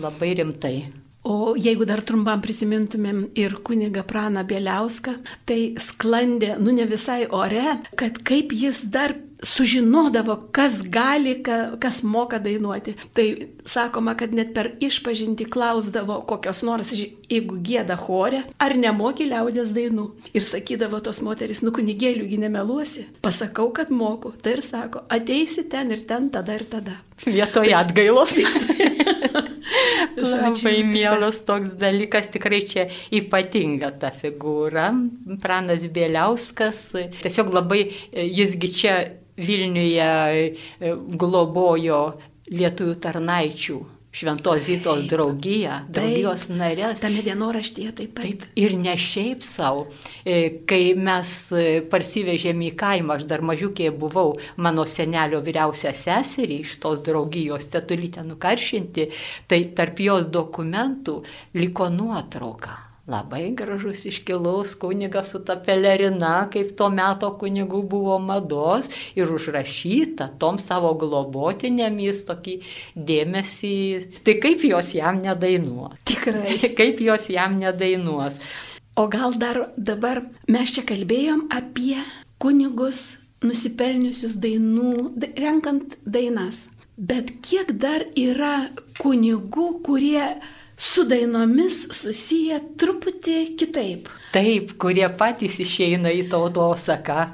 labai 0.00 0.34
rimtai. 0.38 0.74
O 1.22 1.54
jeigu 1.56 1.84
dar 1.84 2.00
trumpam 2.00 2.40
prisimintumėm 2.40 3.26
ir 3.36 3.58
kuniga 3.66 4.00
Praną 4.08 4.40
Bieliauską, 4.48 5.18
tai 5.44 5.74
sklandė, 5.76 6.54
nu 6.56 6.72
ne 6.72 6.86
visai 6.88 7.26
ore, 7.28 7.76
kad 8.00 8.22
kaip 8.24 8.54
jis 8.56 8.86
dar 8.88 9.12
sužinodavo, 9.44 10.36
kas 10.52 10.80
gali, 10.82 11.34
kas 11.80 12.00
moka 12.02 12.38
dainuoti. 12.40 12.94
Tai 13.16 13.26
sakoma, 13.68 14.14
kad 14.16 14.32
net 14.36 14.54
per 14.56 14.72
išpažinti 14.80 15.44
klausdavo 15.52 16.20
kokios 16.28 16.62
nors, 16.64 16.92
jeigu 17.28 17.60
gėda 17.64 17.96
chore, 18.00 18.42
ar 18.60 18.76
nemoki 18.76 19.28
liaudės 19.28 19.74
dainų. 19.76 20.08
Ir 20.36 20.46
sakydavo 20.46 21.02
tos 21.04 21.20
moteris, 21.24 21.60
nu 21.64 21.72
kunigėliųgi 21.76 22.40
nemeluosi, 22.40 23.06
pasakau, 23.24 23.70
kad 23.76 23.92
moku. 23.92 24.32
Tai 24.40 24.56
ir 24.56 24.64
sako, 24.64 25.04
ateisi 25.12 25.68
ten 25.68 25.92
ir 25.92 26.04
ten, 26.08 26.32
tada 26.32 26.56
ir 26.56 26.64
tada. 26.68 27.00
Vietoje 27.24 27.76
atgailos. 27.76 28.36
Labai 30.16 30.82
mielas 30.86 31.42
toks 31.46 31.76
dalykas, 31.80 32.30
tikrai 32.34 32.62
čia 32.68 32.88
ypatinga 33.14 33.92
ta 34.00 34.10
figūra. 34.14 34.90
Pranas 35.42 35.86
Bieliauskas, 35.86 36.82
tiesiog 37.22 37.54
labai, 37.54 37.86
jisgi 38.12 38.74
čia 38.74 38.98
Vilniuje 39.40 40.10
globojo 41.16 42.00
lietuvių 42.50 42.96
tarnaičių 43.00 43.78
Šventos 44.10 44.64
Zytos 44.66 45.04
draugija, 45.06 45.84
draugijos 45.86 46.48
narės. 46.50 46.98
Tame 46.98 47.22
dienoraštyje 47.22 47.92
taip 48.00 48.16
pat. 48.16 48.24
Taip, 48.26 48.42
ir 48.58 48.74
ne 48.74 48.96
šiaip 48.98 49.46
savo. 49.46 49.86
Kai 50.66 50.80
mes 50.98 51.30
parsivežėme 51.92 52.72
į 52.72 52.74
kaimą, 52.80 53.20
aš 53.20 53.28
dar 53.30 53.46
mažiukė 53.46 53.92
buvau 53.94 54.34
mano 54.58 54.88
senelio 54.90 55.38
vyriausią 55.46 55.94
seserį 55.94 56.60
iš 56.66 56.76
tos 56.82 57.06
draugijos 57.06 57.70
tetulytę 57.70 58.26
nukaršinti, 58.26 59.08
tai 59.46 59.64
tarp 59.78 60.02
jos 60.02 60.26
dokumentų 60.34 61.20
liko 61.62 61.92
nuotrauka 61.94 62.89
Labai 63.10 63.50
gražus 63.58 64.04
iškilaus 64.06 64.76
kunigas 64.78 65.32
su 65.32 65.40
ta 65.44 65.56
pelerina, 65.66 66.46
kaip 66.52 66.76
tuo 66.78 66.86
metu 66.94 67.32
kunigų 67.40 67.82
buvo 67.90 68.18
mados 68.22 68.86
ir 69.18 69.32
užrašyta 69.34 70.28
tom 70.38 70.60
savo 70.62 70.92
globotinėmis 71.00 72.22
tokį 72.28 72.56
dėmesį. 73.10 73.76
Tai 74.26 74.36
kaip 74.44 74.62
jos 74.68 74.92
jam 74.94 75.18
nedainuos? 75.24 75.98
Tikrai. 76.06 76.58
Kaip 76.78 77.00
jos 77.02 77.26
jam 77.32 77.58
nedainuos? 77.58 78.38
O 78.96 79.08
gal 79.08 79.34
dar 79.42 79.58
dabar 79.76 80.22
mes 80.48 80.74
čia 80.76 80.84
kalbėjom 80.86 81.48
apie 81.54 81.98
kunigus 82.42 83.16
nusipelniusius 83.42 84.38
dainų, 84.42 84.94
renkant 85.40 85.96
dainas. 86.04 86.68
Bet 87.00 87.32
kiek 87.44 87.72
dar 87.80 88.04
yra 88.18 88.70
kunigų, 89.00 89.68
kurie 89.86 90.26
su 90.80 91.04
dainomis 91.08 91.82
susiję 91.92 92.60
truputį 92.80 93.38
kitaip. 93.60 94.08
Taip, 94.32 94.74
kurie 94.80 95.08
patys 95.20 95.60
išeina 95.64 96.12
į 96.16 96.24
tautosaką. 96.32 97.26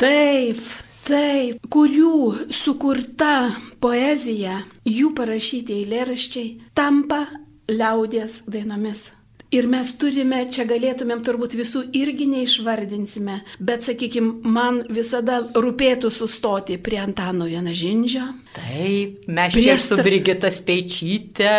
Taip, 0.00 0.60
taip, 1.06 1.62
kurių 1.70 2.50
sukurta 2.54 3.50
poezija, 3.82 4.62
jų 4.88 5.14
parašyti 5.16 5.78
eilėraščiai 5.84 6.50
tampa 6.74 7.26
liaudės 7.70 8.40
dainomis. 8.50 9.10
Ir 9.50 9.66
mes 9.66 9.88
turime, 9.98 10.44
čia 10.46 10.62
galėtumėm 10.62 11.24
turbūt 11.26 11.56
visų 11.58 11.80
irgi 11.98 12.28
neišvardinsime, 12.30 13.40
bet, 13.58 13.82
sakykime, 13.82 14.44
man 14.46 14.84
visada 14.86 15.40
rūpėtų 15.58 16.06
sustoti 16.14 16.76
prie 16.78 17.00
Antano 17.02 17.48
Vienažindžio. 17.50 18.28
Taip, 18.54 19.24
mes 19.26 19.56
prie 19.56 19.64
čia 19.64 19.74
su 19.82 19.98
Brigita 19.98 20.52
Speičytė, 20.54 21.54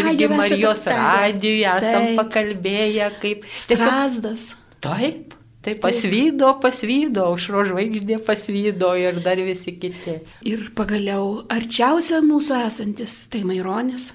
irgi 0.00 0.28
Marijos 0.32 0.82
radijuje 0.88 1.68
esam 1.76 2.08
taip. 2.08 2.18
pakalbėję, 2.18 3.06
kaip... 3.22 3.46
Strasdas. 3.54 4.48
Taip. 4.82 5.38
Tai 5.62 5.76
pasvydo, 5.78 6.48
pasvydo, 6.58 7.28
aušro 7.30 7.62
žvaigždė 7.68 8.16
pasvydo 8.26 8.96
ir 8.98 9.20
dar 9.22 9.38
visi 9.38 9.76
kiti. 9.78 10.16
Ir 10.50 10.72
pagaliau 10.74 11.44
arčiausia 11.54 12.18
mūsų 12.26 12.58
esantis, 12.66 13.14
tai 13.30 13.44
Maironis. 13.46 14.08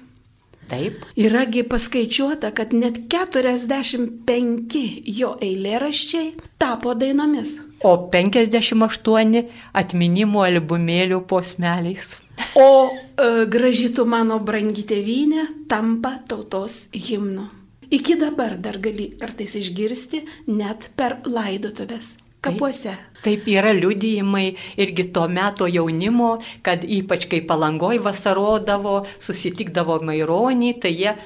Taip. 0.68 1.04
Yragi 1.16 1.62
paskaičiuota, 1.64 2.50
kad 2.52 2.74
net 2.76 3.00
45 3.08 4.82
jo 5.18 5.32
eilėraščiai 5.40 6.34
tapo 6.60 6.92
dainomis. 6.98 7.56
O 7.86 7.94
58 8.12 9.44
atminimo 9.80 10.44
albumėlių 10.44 11.22
posmeliais. 11.30 12.18
O 12.58 12.68
e, 12.90 13.46
gražytų 13.50 14.04
mano 14.06 14.38
brangi 14.44 14.84
tėvynė 14.86 15.46
tampa 15.70 16.18
tautos 16.28 16.86
himnu. 16.92 17.48
Iki 17.88 18.18
dabar 18.20 18.58
dar 18.60 18.76
gali 18.84 19.08
kartais 19.16 19.56
išgirsti 19.56 20.24
net 20.52 20.90
per 20.98 21.22
laidotuvės 21.24 22.18
kapuose. 22.48 22.96
Taip, 23.22 23.48
yra 23.50 23.72
liudijimai 23.74 24.52
irgi 24.78 25.08
to 25.12 25.24
meto 25.28 25.66
jaunimo, 25.66 26.36
kad 26.62 26.84
ypač 26.86 27.26
kai 27.30 27.40
palangoj 27.46 27.98
vasarodavo, 28.04 29.00
susitikdavo 29.18 29.98
maironį, 30.06 30.76
tai 30.82 30.94
jie 30.94 31.16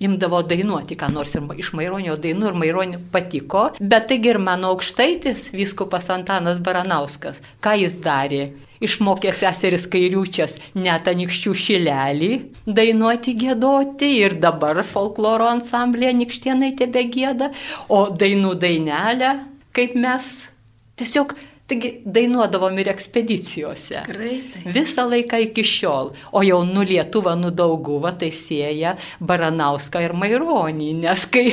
imdavo 0.00 0.40
dainuoti, 0.48 0.96
ką 0.96 1.10
nors 1.12 1.34
ir 1.36 1.44
iš 1.60 1.74
Maironio 1.76 2.16
dainų 2.20 2.48
ir 2.50 2.56
Maironio 2.56 3.00
patiko, 3.12 3.68
bet 3.80 4.08
taigi 4.08 4.32
ir 4.32 4.40
mano 4.40 4.72
aukštaitis, 4.74 5.50
viskupas 5.52 6.08
Antanas 6.12 6.60
Baranauskas, 6.64 7.40
ką 7.60 7.76
jis 7.82 7.98
darė? 8.04 8.50
Išmokė 8.80 9.34
seseris 9.36 9.84
kairiučias 9.92 10.56
net 10.72 11.08
anikščių 11.10 11.52
šilelį 11.64 12.30
dainuoti, 12.64 13.34
gėdoti 13.36 14.08
ir 14.22 14.38
dabar 14.40 14.80
folkloro 14.88 15.50
ansamblė 15.52 16.14
nikštienai 16.16 16.72
tebe 16.78 17.04
gėda, 17.12 17.50
o 17.92 18.06
dainų 18.08 18.54
dainelę, 18.62 19.34
kaip 19.76 19.92
mes 20.00 20.30
Tiesiog 21.00 21.34
Taigi 21.70 21.90
dainuodavom 22.02 22.78
ir 22.82 22.88
ekspedicijose. 22.90 24.00
Greitai. 24.08 24.72
Visą 24.74 25.04
laiką 25.06 25.38
iki 25.44 25.62
šiol. 25.62 26.10
O 26.34 26.42
jau 26.42 26.64
nu 26.66 26.82
Lietuva, 26.82 27.36
nu 27.38 27.52
Dauguvą, 27.54 28.10
tai 28.18 28.32
sieja 28.34 28.96
Baranauską 29.22 30.02
ir 30.02 30.16
Maironį, 30.18 30.88
nes 31.04 31.26
kai, 31.30 31.44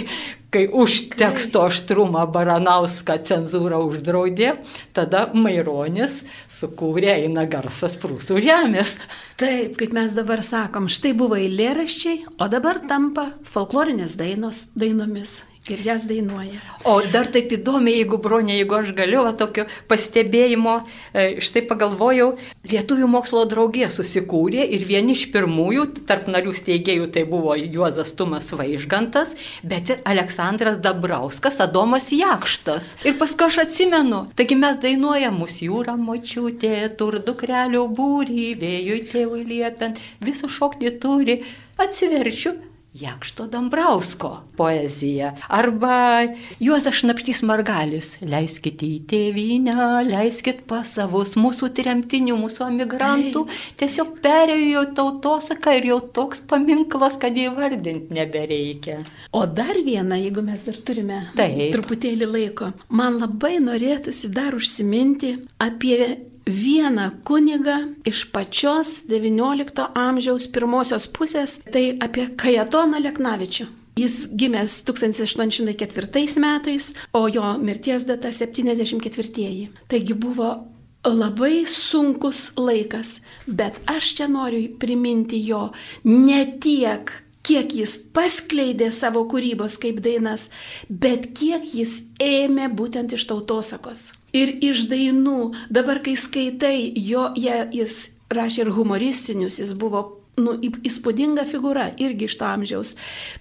kai 0.50 0.64
už 0.74 0.96
teksto 1.20 1.62
aštrumą 1.68 2.24
Baranauską 2.34 3.20
cenzūra 3.30 3.78
uždraudė, 3.86 4.56
tada 4.98 5.28
Maironis 5.38 6.24
sukūrė 6.50 7.14
eina 7.20 7.46
garsas 7.46 7.94
prūsų 8.02 8.42
žemės. 8.48 8.98
Taip, 9.38 9.78
kaip 9.78 9.94
mes 9.94 10.18
dabar 10.18 10.42
sakom, 10.42 10.90
štai 10.90 11.14
buvo 11.20 11.38
eilėraščiai, 11.38 12.24
o 12.42 12.50
dabar 12.50 12.82
tampa 12.90 13.28
folklorinės 13.46 14.18
dainos 14.18 14.66
dainomis 14.74 15.44
ir 15.74 15.84
jas 15.86 16.06
dainuoja. 16.10 16.60
O 16.88 17.00
dar 17.12 17.30
taip 17.34 17.52
įdomiai, 17.58 18.02
jeigu 18.02 18.20
bronė, 18.22 18.58
jeigu 18.60 18.78
aš 18.78 18.94
galiu, 18.98 19.24
va, 19.26 19.34
tokio 19.38 19.66
pastebėjimo, 19.90 20.80
e, 21.14 21.28
štai 21.44 21.66
pagalvojau, 21.70 22.36
Lietuvių 22.68 23.08
mokslo 23.08 23.46
draugė 23.48 23.88
susikūrė 23.94 24.66
ir 24.76 24.84
vieni 24.88 25.16
iš 25.16 25.28
pirmųjų, 25.32 25.86
tarp 26.10 26.28
narių 26.32 26.52
steigėjų 26.56 27.08
tai 27.16 27.24
buvo 27.30 27.56
Juozas 27.56 28.12
Tumas 28.18 28.50
Vaižgantas, 28.52 29.36
bet 29.64 29.94
ir 29.94 30.02
Aleksandras 30.08 30.82
Dabrauskas, 30.84 31.62
Adomas 31.64 32.10
Jakštas. 32.12 32.94
Ir 33.08 33.16
paskui 33.20 33.48
aš 33.48 33.62
atsimenu, 33.64 34.26
taigi 34.36 34.60
mes 34.60 34.80
dainuojam 34.84 35.40
mūsų 35.40 35.70
jūrą 35.70 35.96
močiutė, 36.02 36.76
tur 37.00 37.22
dukrelių 37.24 37.86
būrį, 37.98 38.50
vėjui 38.60 39.04
tėvui 39.14 39.44
liepiant, 39.48 40.02
visų 40.24 40.52
šokti 40.52 40.92
turi. 41.02 41.42
Atsiverčiu, 41.78 42.58
Jakšto 42.98 43.46
Dambrausko 43.48 44.30
poezija. 44.58 45.36
Arba 45.54 46.26
Juozas 46.60 46.96
Šnapštys 46.98 47.44
Margalis. 47.46 48.16
Leiskite 48.26 48.88
į 48.88 49.04
tėvynę, 49.12 49.76
leiskit 50.08 50.64
pas 50.70 50.90
savus 50.98 51.36
mūsų 51.38 51.70
tremtinių, 51.78 52.38
mūsų 52.42 52.66
emigrantų. 52.72 53.44
Tiesiog 53.78 54.16
perėjo 54.24 54.88
tautosaką 54.98 55.76
ir 55.78 55.90
jau 55.92 56.00
toks 56.18 56.42
paminklas, 56.50 57.20
kad 57.22 57.38
įvardinti 57.38 58.18
nebereikia. 58.18 59.04
O 59.30 59.46
dar 59.46 59.78
viena, 59.86 60.18
jeigu 60.18 60.42
mes 60.46 60.66
dar 60.66 60.82
turime 60.82 61.22
Taip. 61.38 61.70
truputėlį 61.76 62.32
laiko, 62.34 62.72
man 62.90 63.20
labai 63.22 63.60
norėtųsi 63.62 64.32
dar 64.34 64.58
užsiminti 64.58 65.36
apie 65.62 66.27
vieną 66.48 67.12
kunigą 67.24 67.78
iš 68.06 68.26
pačios 68.32 69.04
XIX 69.10 69.92
amžiaus 69.96 70.48
pirmosios 70.48 71.08
pusės, 71.08 71.60
tai 71.74 71.98
apie 72.00 72.30
Kajatoną 72.36 73.02
Leknavičių. 73.04 73.68
Jis 73.98 74.28
gimęs 74.30 74.84
1804 74.86 76.40
metais, 76.40 76.94
o 77.14 77.28
jo 77.28 77.58
mirties 77.58 78.06
data 78.06 78.32
74. 78.32 79.70
Taigi 79.88 80.14
buvo 80.14 80.68
labai 81.04 81.66
sunkus 81.66 82.52
laikas, 82.58 83.22
bet 83.48 83.80
aš 83.86 84.14
čia 84.16 84.28
noriu 84.28 84.78
priminti 84.80 85.42
jo 85.48 85.72
ne 86.04 86.46
tiek, 86.62 87.10
kiek 87.42 87.74
jis 87.74 87.98
paskleidė 88.14 88.92
savo 88.92 89.26
kūrybos 89.26 89.80
kaip 89.82 90.04
dainas, 90.04 90.50
bet 90.90 91.32
kiek 91.34 91.66
jis 91.74 92.04
ėmė 92.20 92.70
būtent 92.76 93.16
iš 93.18 93.26
tautosakos 93.32 94.12
ir 94.38 94.54
iš 94.70 94.86
dainų. 94.92 95.40
Dabar, 95.74 96.02
kai 96.06 96.16
skaitai, 96.20 96.78
jo, 96.96 97.30
jie, 97.38 97.58
jis 97.82 97.98
rašė 98.34 98.66
ir 98.66 98.74
humoristinius, 98.76 99.60
jis 99.62 99.74
buvo 99.80 100.06
nu, 100.38 100.54
įspūdinga 100.62 101.46
figūra 101.50 101.90
irgi 102.02 102.28
iš 102.30 102.38
to 102.40 102.48
amžiaus. 102.48 102.94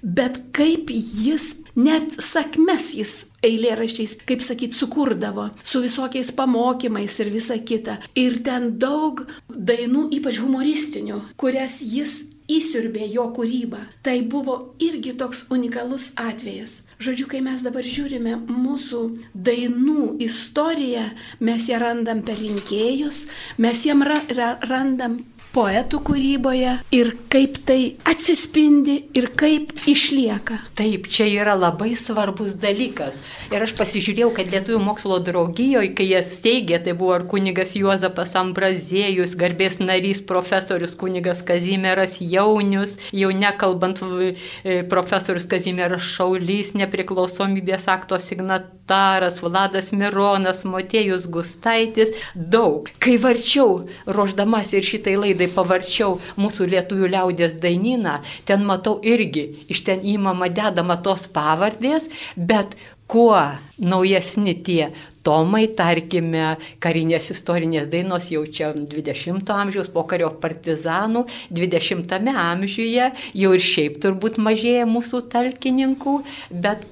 Bet 0.02 0.40
kaip 0.56 0.90
jis, 0.92 1.56
net 1.76 2.16
sakmes 2.24 2.92
jis 2.96 3.16
eilėraščiais, 3.46 4.16
kaip 4.28 4.44
sakyt, 4.44 4.74
sukurdavo, 4.76 5.50
su 5.62 5.82
visokiais 5.84 6.32
pamokymais 6.36 7.18
ir 7.22 7.32
visa 7.34 7.58
kita. 7.58 7.98
Ir 8.18 8.40
ten 8.46 8.74
daug 8.80 9.26
dainų, 9.48 10.08
ypač 10.18 10.40
humoristinių, 10.42 11.20
kurias 11.40 11.80
jis 11.84 12.22
įsiurbė 12.52 13.08
jo 13.12 13.28
kūrybą. 13.36 13.80
Tai 14.02 14.16
buvo 14.30 14.56
irgi 14.82 15.14
toks 15.18 15.46
unikalus 15.50 16.12
atvejas. 16.16 16.82
Žodžiu, 17.02 17.26
kai 17.28 17.42
mes 17.44 17.60
dabar 17.64 17.84
žiūrime 17.84 18.38
mūsų 18.48 19.00
dainų 19.34 20.16
istoriją, 20.24 21.10
mes 21.44 21.68
ją 21.68 21.80
randam 21.82 22.22
per 22.24 22.40
rinkėjus, 22.40 23.26
mes 23.60 23.84
jam 23.84 24.04
ra 24.06 24.16
ra 24.32 24.54
randam 24.64 25.20
poetų 25.56 26.02
kūryboje 26.04 26.72
ir 26.92 27.12
kaip 27.32 27.56
tai 27.68 27.96
atsispindi 28.08 28.98
ir 29.16 29.30
kaip 29.38 29.72
išlieka. 29.88 30.58
Taip, 30.76 31.08
čia 31.12 31.26
yra 31.30 31.54
labai 31.56 31.94
svarbus 31.96 32.56
dalykas. 32.60 33.22
Ir 33.54 33.64
aš 33.64 33.72
pasižiūrėjau, 33.78 34.30
kad 34.36 34.52
Lietuvų 34.52 34.82
mokslo 34.84 35.18
draugijoje, 35.24 35.94
kai 35.96 36.08
jie 36.10 36.20
steigė, 36.26 36.80
tai 36.84 36.92
buvo 36.98 37.16
ir 37.16 37.26
kunigas 37.30 37.72
Juozapas 37.78 38.34
Ambrazėjus, 38.36 39.36
garbės 39.40 39.80
narys 39.80 40.20
profesorius 40.28 40.96
kunigas 40.98 41.40
Kazimieras 41.46 42.18
Jaunius, 42.20 42.96
jau 43.16 43.32
nekalbant 43.32 44.02
e, 44.04 44.82
profesorius 44.90 45.48
Kazimieras 45.48 46.04
Šaulys, 46.04 46.74
nepriklausomybės 46.76 47.88
akto 47.92 48.20
signataras, 48.20 49.40
Vladas 49.44 49.92
Mironas, 49.96 50.64
Motėjus 50.68 51.28
Gustaitis, 51.32 52.12
daug. 52.34 52.90
Kai 53.00 53.16
varčiau, 53.22 53.86
ruoždamas 54.06 54.74
ir 54.76 54.84
šitai 54.86 55.16
laidai, 55.20 55.45
tai 55.46 55.54
pavarčiau 55.54 56.18
mūsų 56.40 56.68
lietuvių 56.74 57.12
liaudės 57.14 57.56
dainyną, 57.62 58.20
ten 58.46 58.66
matau 58.66 58.98
irgi 59.02 59.48
iš 59.70 59.84
ten 59.86 60.02
įmama 60.02 60.50
dedama 60.50 60.98
tos 60.98 61.26
pavardės, 61.30 62.10
bet 62.36 62.76
kuo 63.06 63.38
naujesni 63.78 64.56
tie 64.66 64.88
tomai, 65.22 65.66
tarkime, 65.78 66.56
karinės 66.82 67.30
istorinės 67.34 67.86
dainos 67.90 68.30
jau 68.30 68.42
čia 68.46 68.72
20-ojo 68.74 69.54
amžiaus 69.54 69.90
pokario 69.94 70.32
partizanų, 70.42 71.22
20-ame 71.54 72.34
amžiuje 72.34 73.10
jau 73.34 73.52
ir 73.54 73.62
šiaip 73.62 74.00
turbūt 74.02 74.40
mažėja 74.42 74.88
mūsų 74.90 75.22
talkininkų, 75.30 76.16
bet 76.50 76.82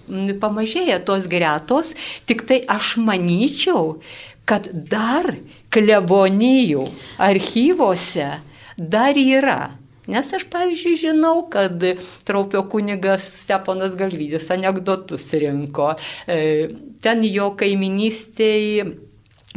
pamažėja 0.42 1.00
tos 1.06 1.26
gretos, 1.30 1.94
tik 2.30 2.46
tai 2.46 2.62
aš 2.70 2.94
manyčiau, 3.02 3.98
kad 4.48 4.68
dar 4.90 5.30
klebonijų 5.74 6.84
archyvose 7.22 8.28
dar 8.76 9.16
yra 9.20 9.72
Nes 10.04 10.28
aš, 10.36 10.42
pavyzdžiui, 10.52 10.98
žinau, 11.00 11.46
kad 11.48 11.80
traupio 12.28 12.60
kunigas 12.68 13.24
Steponas 13.40 13.94
Galvydis 13.96 14.50
anegdotus 14.52 15.24
rinko. 15.40 15.94
E, 16.28 16.68
ten 17.00 17.24
jo 17.24 17.46
kaiminystėje, 17.56 18.84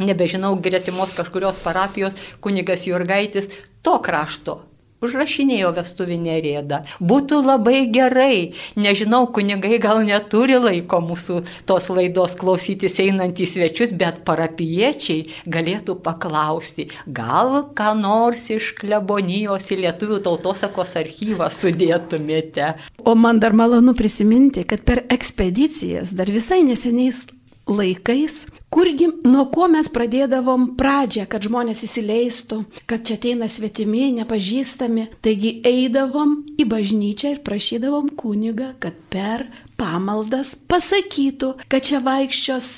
nebežinau, 0.00 0.54
gretimos 0.64 1.12
kažkurios 1.18 1.60
parapijos 1.60 2.16
kunigas 2.40 2.86
Jurgaitis 2.88 3.52
to 3.84 3.98
krašto 4.00 4.62
užrašinėjo 5.04 5.72
vestuvinę 5.76 6.38
rėdą. 6.44 6.80
Būtų 6.98 7.40
labai 7.44 7.84
gerai, 7.92 8.54
nežinau, 8.78 9.26
kunigai 9.34 9.78
gal 9.82 10.02
neturi 10.06 10.58
laiko 10.58 11.00
mūsų 11.04 11.42
tos 11.68 11.88
laidos 11.92 12.36
klausytis 12.40 12.98
einant 13.04 13.38
į 13.38 13.48
svečius, 13.52 13.94
bet 13.98 14.24
parapiečiai 14.28 15.28
galėtų 15.46 15.98
paklausti, 16.04 16.88
gal 17.06 17.70
ką 17.78 17.94
nors 17.98 18.48
iš 18.54 18.74
klebonijos 18.78 19.70
į 19.72 19.82
Lietuvių 19.84 20.20
tautosakos 20.26 20.96
archyvą 20.98 21.50
sudėtumėte. 21.54 22.74
O 23.06 23.14
man 23.14 23.38
dar 23.42 23.54
malonu 23.56 23.94
prisiminti, 23.98 24.66
kad 24.68 24.82
per 24.88 25.04
ekspedicijas 25.14 26.14
dar 26.18 26.30
visai 26.32 26.64
neseniais 26.66 27.26
laikais, 27.68 28.46
kurgi 28.72 29.08
nuo 29.26 29.46
ko 29.52 29.68
mes 29.72 29.88
pradėdavom 29.92 30.72
pradžią, 30.78 31.26
kad 31.30 31.44
žmonės 31.46 31.84
įsileistų, 31.86 32.62
kad 32.88 33.04
čia 33.06 33.18
ateina 33.20 33.48
svetimi, 33.50 34.08
nepažįstami. 34.20 35.08
Taigi 35.24 35.58
eidavom 35.68 36.38
į 36.58 36.68
bažnyčią 36.68 37.36
ir 37.36 37.42
prašydavom 37.46 38.10
kunigą, 38.18 38.72
kad 38.82 38.96
per 39.12 39.46
pamaldas 39.78 40.56
pasakytų, 40.68 41.54
kad 41.70 41.86
čia 41.86 42.02
vaikščios 42.04 42.72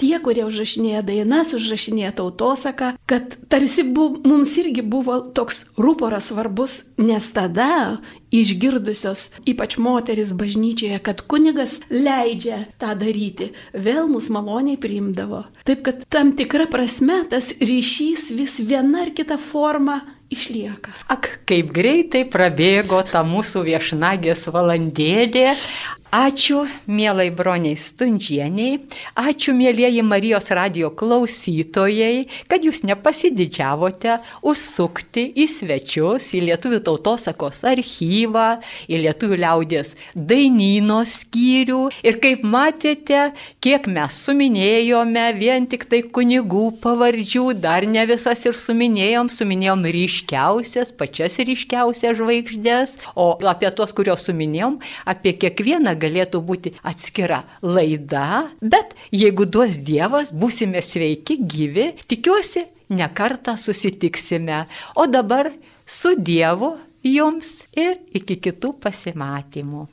tie, 0.00 0.16
kurie 0.22 0.44
užrašinėja 0.46 1.02
dainas, 1.06 1.52
užrašinėja 1.56 2.12
tautosaką, 2.20 2.92
kad 3.08 3.36
tarsi 3.52 3.84
bu, 3.86 4.08
mums 4.26 4.52
irgi 4.60 4.84
buvo 4.84 5.18
toks 5.36 5.64
rūporas 5.80 6.30
svarbus, 6.30 6.78
nes 7.00 7.28
tada 7.36 7.98
išgirdusios, 8.34 9.30
ypač 9.48 9.78
moteris 9.80 10.32
bažnyčioje, 10.36 10.98
kad 11.04 11.22
kunigas 11.28 11.78
leidžia 11.90 12.64
tą 12.80 12.92
daryti, 12.98 13.52
vėl 13.72 14.10
mus 14.10 14.28
maloniai 14.32 14.80
priimdavo. 14.80 15.46
Taip 15.66 15.86
kad 15.86 16.04
tam 16.12 16.34
tikra 16.36 16.68
prasme 16.70 17.22
tas 17.30 17.52
ryšys 17.60 18.30
vis 18.36 18.60
viena 18.60 19.06
ar 19.06 19.14
kita 19.16 19.38
forma 19.40 20.02
išlieka. 20.32 20.92
Ak, 21.12 21.28
kaip 21.48 21.70
greitai 21.74 22.24
prabėgo 22.28 23.00
ta 23.06 23.22
mūsų 23.26 23.64
viešnagės 23.68 24.48
valandėlė. 24.54 25.54
Ačiū, 26.14 26.60
mielai 26.86 27.32
broniai 27.34 27.74
Stundžieniai, 27.74 28.76
ačiū, 29.18 29.50
mėlyjeji 29.58 30.04
Marijos 30.06 30.46
radio 30.54 30.92
klausytojai, 30.94 32.28
kad 32.46 32.62
jūs 32.62 32.84
nepasididžiavote 32.86 34.14
užsukti 34.46 35.24
į 35.34 35.48
svečius, 35.50 36.28
į 36.38 36.44
Lietuvių 36.46 36.78
tautosakos 36.86 37.64
archyvą, 37.66 38.44
į 38.86 39.00
Lietuvių 39.02 39.40
liaudės 39.42 39.96
dainyno 40.14 41.00
skyrių. 41.10 41.80
Ir 42.06 42.20
kaip 42.22 42.46
matėte, 42.46 43.32
kiek 43.58 43.90
mes 43.90 44.20
suminėjome 44.28 45.26
vien 45.40 45.66
tik 45.66 45.88
tai 45.90 46.04
kunigų 46.06 46.68
pavardžių, 46.86 47.48
dar 47.58 47.82
ne 47.82 48.06
visas 48.06 48.46
ir 48.46 48.54
suminėjom, 48.54 49.26
suminėjom 49.26 49.82
ryškiausias, 49.98 50.94
pačias 50.94 51.42
ryškiausias 51.42 52.14
žvaigždės, 52.22 52.96
o 53.18 53.32
apie 53.42 53.74
tuos, 53.74 53.90
kuriuos 53.90 54.30
suminėjom, 54.30 54.78
apie 55.02 55.34
kiekvieną 55.34 55.95
galėtų 56.00 56.42
būti 56.46 56.72
atskira 56.86 57.42
laida, 57.62 58.46
bet 58.60 58.94
jeigu 59.14 59.48
duos 59.48 59.80
Dievas, 59.82 60.32
būsime 60.32 60.82
sveiki, 60.84 61.38
gyvi, 61.42 61.90
tikiuosi, 62.08 62.66
nekartą 62.88 63.56
susitiksime. 63.58 64.64
O 64.94 65.08
dabar 65.10 65.50
su 65.86 66.14
Dievu 66.18 66.76
jums 67.06 67.52
ir 67.76 68.00
iki 68.14 68.38
kitų 68.42 68.76
pasimatymų. 68.82 69.86